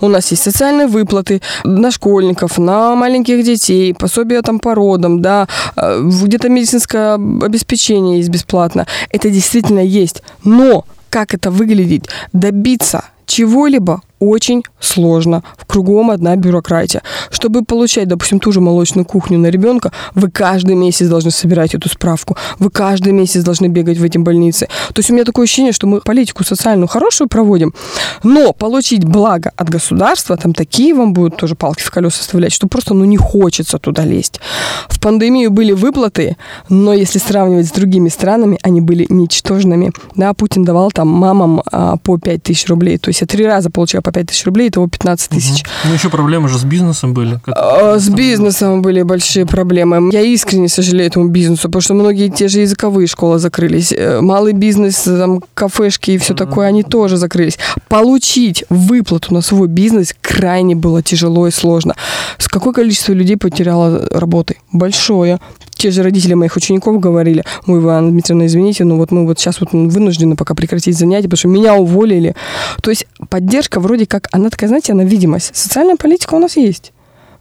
[0.00, 5.48] У нас есть социальные выплаты на школьников, на маленьких детей, пособия там по родам, да,
[5.76, 8.86] э, где-то медицинское обеспечение есть бесплатно.
[9.10, 10.22] Это действительно есть.
[10.44, 12.08] Но как это выглядит?
[12.32, 15.42] Добиться чего-либо очень сложно.
[15.56, 17.02] В кругом одна бюрократия.
[17.30, 21.88] Чтобы получать, допустим, ту же молочную кухню на ребенка, вы каждый месяц должны собирать эту
[21.88, 22.36] справку.
[22.58, 24.66] Вы каждый месяц должны бегать в эти больницы.
[24.92, 27.74] То есть у меня такое ощущение, что мы политику социальную хорошую проводим,
[28.22, 32.66] но получить благо от государства, там такие вам будут тоже палки в колеса вставлять, что
[32.66, 34.40] просто ну, не хочется туда лезть.
[34.88, 36.36] В пандемию были выплаты,
[36.68, 39.92] но если сравнивать с другими странами, они были ничтожными.
[40.14, 42.98] Да, Путин давал там мамам а, по 5 тысяч рублей.
[42.98, 45.62] То есть я три раза получила по 5 тысяч рублей, итого 15 тысяч.
[45.62, 45.88] Угу.
[45.88, 47.40] Ну, еще проблемы же с бизнесом были.
[47.46, 50.10] А, с бизнесом были большие проблемы.
[50.12, 53.92] Я искренне сожалею этому бизнесу, потому что многие те же языковые школы закрылись.
[53.92, 57.58] Э, малый бизнес, там, кафешки и все такое, они тоже закрылись.
[57.88, 61.94] Получить выплату на свой бизнес крайне было тяжело и сложно.
[62.38, 64.56] С какое количество людей потеряло работы?
[64.72, 65.40] Большое
[65.74, 69.60] те же родители моих учеников говорили, ой, Иван Дмитриевна, извините, но вот мы вот сейчас
[69.60, 72.34] вот вынуждены пока прекратить занятия, потому что меня уволили.
[72.82, 75.54] То есть поддержка вроде как, она такая, знаете, она видимость.
[75.54, 76.93] Социальная политика у нас есть.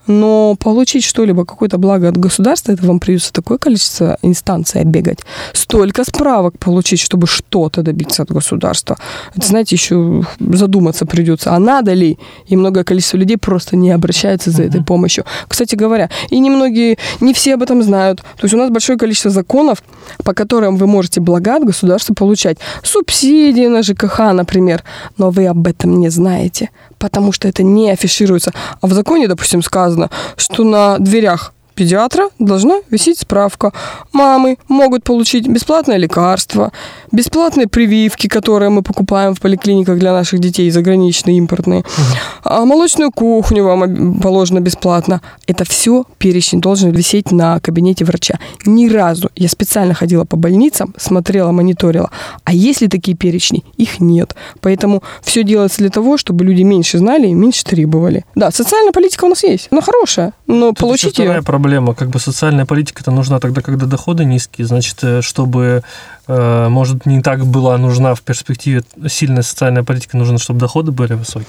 [0.07, 5.19] Но получить что-либо, какое-то благо от государства, это вам придется такое количество инстанций оббегать.
[5.53, 8.97] Столько справок получить, чтобы что-то добиться от государства.
[9.35, 12.17] Это, знаете, еще задуматься придется, а надо ли?
[12.47, 15.25] И многое количество людей просто не обращается за этой помощью.
[15.47, 18.21] Кстати говоря, и немногие, не все об этом знают.
[18.21, 19.83] То есть у нас большое количество законов,
[20.23, 22.57] по которым вы можете блага от государства получать.
[22.83, 24.83] Субсидии на ЖКХ, например.
[25.17, 26.69] Но вы об этом не знаете
[27.03, 28.53] потому что это не афишируется.
[28.79, 33.71] А в законе, допустим, сказано, что на дверях педиатра должна висеть справка.
[34.11, 36.71] Мамы могут получить бесплатное лекарство,
[37.11, 41.79] бесплатные прививки, которые мы покупаем в поликлиниках для наших детей, заграничные, импортные.
[41.81, 42.17] Угу.
[42.43, 45.21] А молочную кухню вам положено бесплатно.
[45.47, 48.39] Это все перечень должен висеть на кабинете врача.
[48.65, 52.09] Ни разу я специально ходила по больницам, смотрела, мониторила.
[52.43, 53.63] А если такие перечни?
[53.77, 54.35] Их нет.
[54.61, 58.25] Поэтому все делается для того, чтобы люди меньше знали и меньше требовали.
[58.35, 59.67] Да, социальная политика у нас есть.
[59.71, 61.62] Она хорошая, но Тут получить ее проблема.
[61.93, 64.67] Как бы социальная политика это нужна тогда, когда доходы низкие.
[64.67, 65.83] Значит, э, чтобы,
[66.27, 71.13] э, может, не так была нужна в перспективе сильная социальная политика, нужно, чтобы доходы были
[71.13, 71.47] высокие.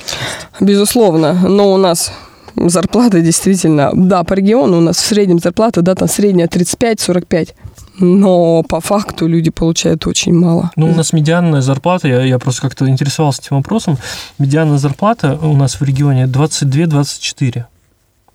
[0.60, 1.34] Безусловно.
[1.48, 2.12] Но у нас
[2.56, 7.54] зарплата действительно, да, по региону у нас в среднем зарплата, да, там средняя 35-45
[7.98, 10.70] но по факту люди получают очень мало.
[10.76, 13.98] Ну, у нас медианная зарплата, я, я просто как-то интересовался этим вопросом,
[14.38, 17.64] медианная зарплата у нас в регионе 22-24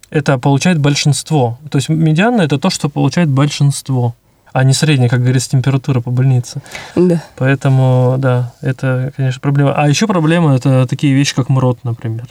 [0.10, 1.58] это получает большинство.
[1.70, 4.16] То есть медиана это то, что получает большинство,
[4.52, 6.62] а не средняя, как говорится, температура по больнице.
[6.96, 7.24] Да.
[7.38, 9.74] Поэтому, да, это, конечно, проблема.
[9.74, 12.28] А еще проблема это такие вещи, как МРОД, например.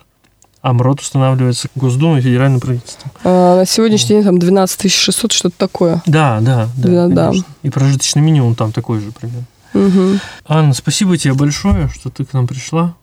[0.60, 3.12] А МРОД устанавливается Госдумой и федеральным правительством.
[3.22, 6.02] А на сегодняшний день там 12 600, что-то такое.
[6.06, 7.08] Да, да, да.
[7.08, 7.32] да, да.
[7.62, 9.46] И прожиточный минимум там такой же примерно.
[9.74, 10.18] Угу.
[10.48, 12.96] Анна, спасибо тебе большое, что ты к нам пришла.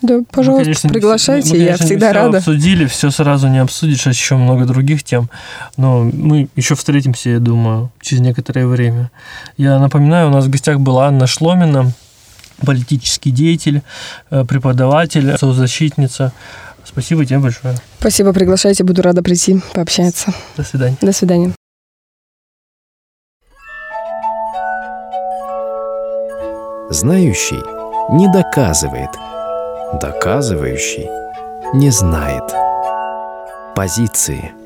[0.00, 2.38] Да, пожалуйста, мы, конечно, приглашайте, мы, мы, конечно, я всегда все рада.
[2.38, 5.28] обсудили, все сразу не обсудишь, а еще много других тем.
[5.76, 9.10] Но мы еще встретимся, я думаю, через некоторое время.
[9.56, 11.92] Я напоминаю, у нас в гостях была Анна Шломина,
[12.64, 13.82] политический деятель,
[14.30, 16.32] э, преподаватель, соцзащитница.
[16.84, 17.76] Спасибо тебе большое.
[17.98, 20.32] Спасибо, приглашайте, буду рада прийти, пообщаться.
[20.56, 20.96] До свидания.
[21.00, 21.52] До свидания.
[26.90, 27.60] Знающий
[28.10, 29.10] не доказывает–
[29.94, 31.08] доказывающий
[31.74, 32.44] не знает
[33.74, 34.57] позиции.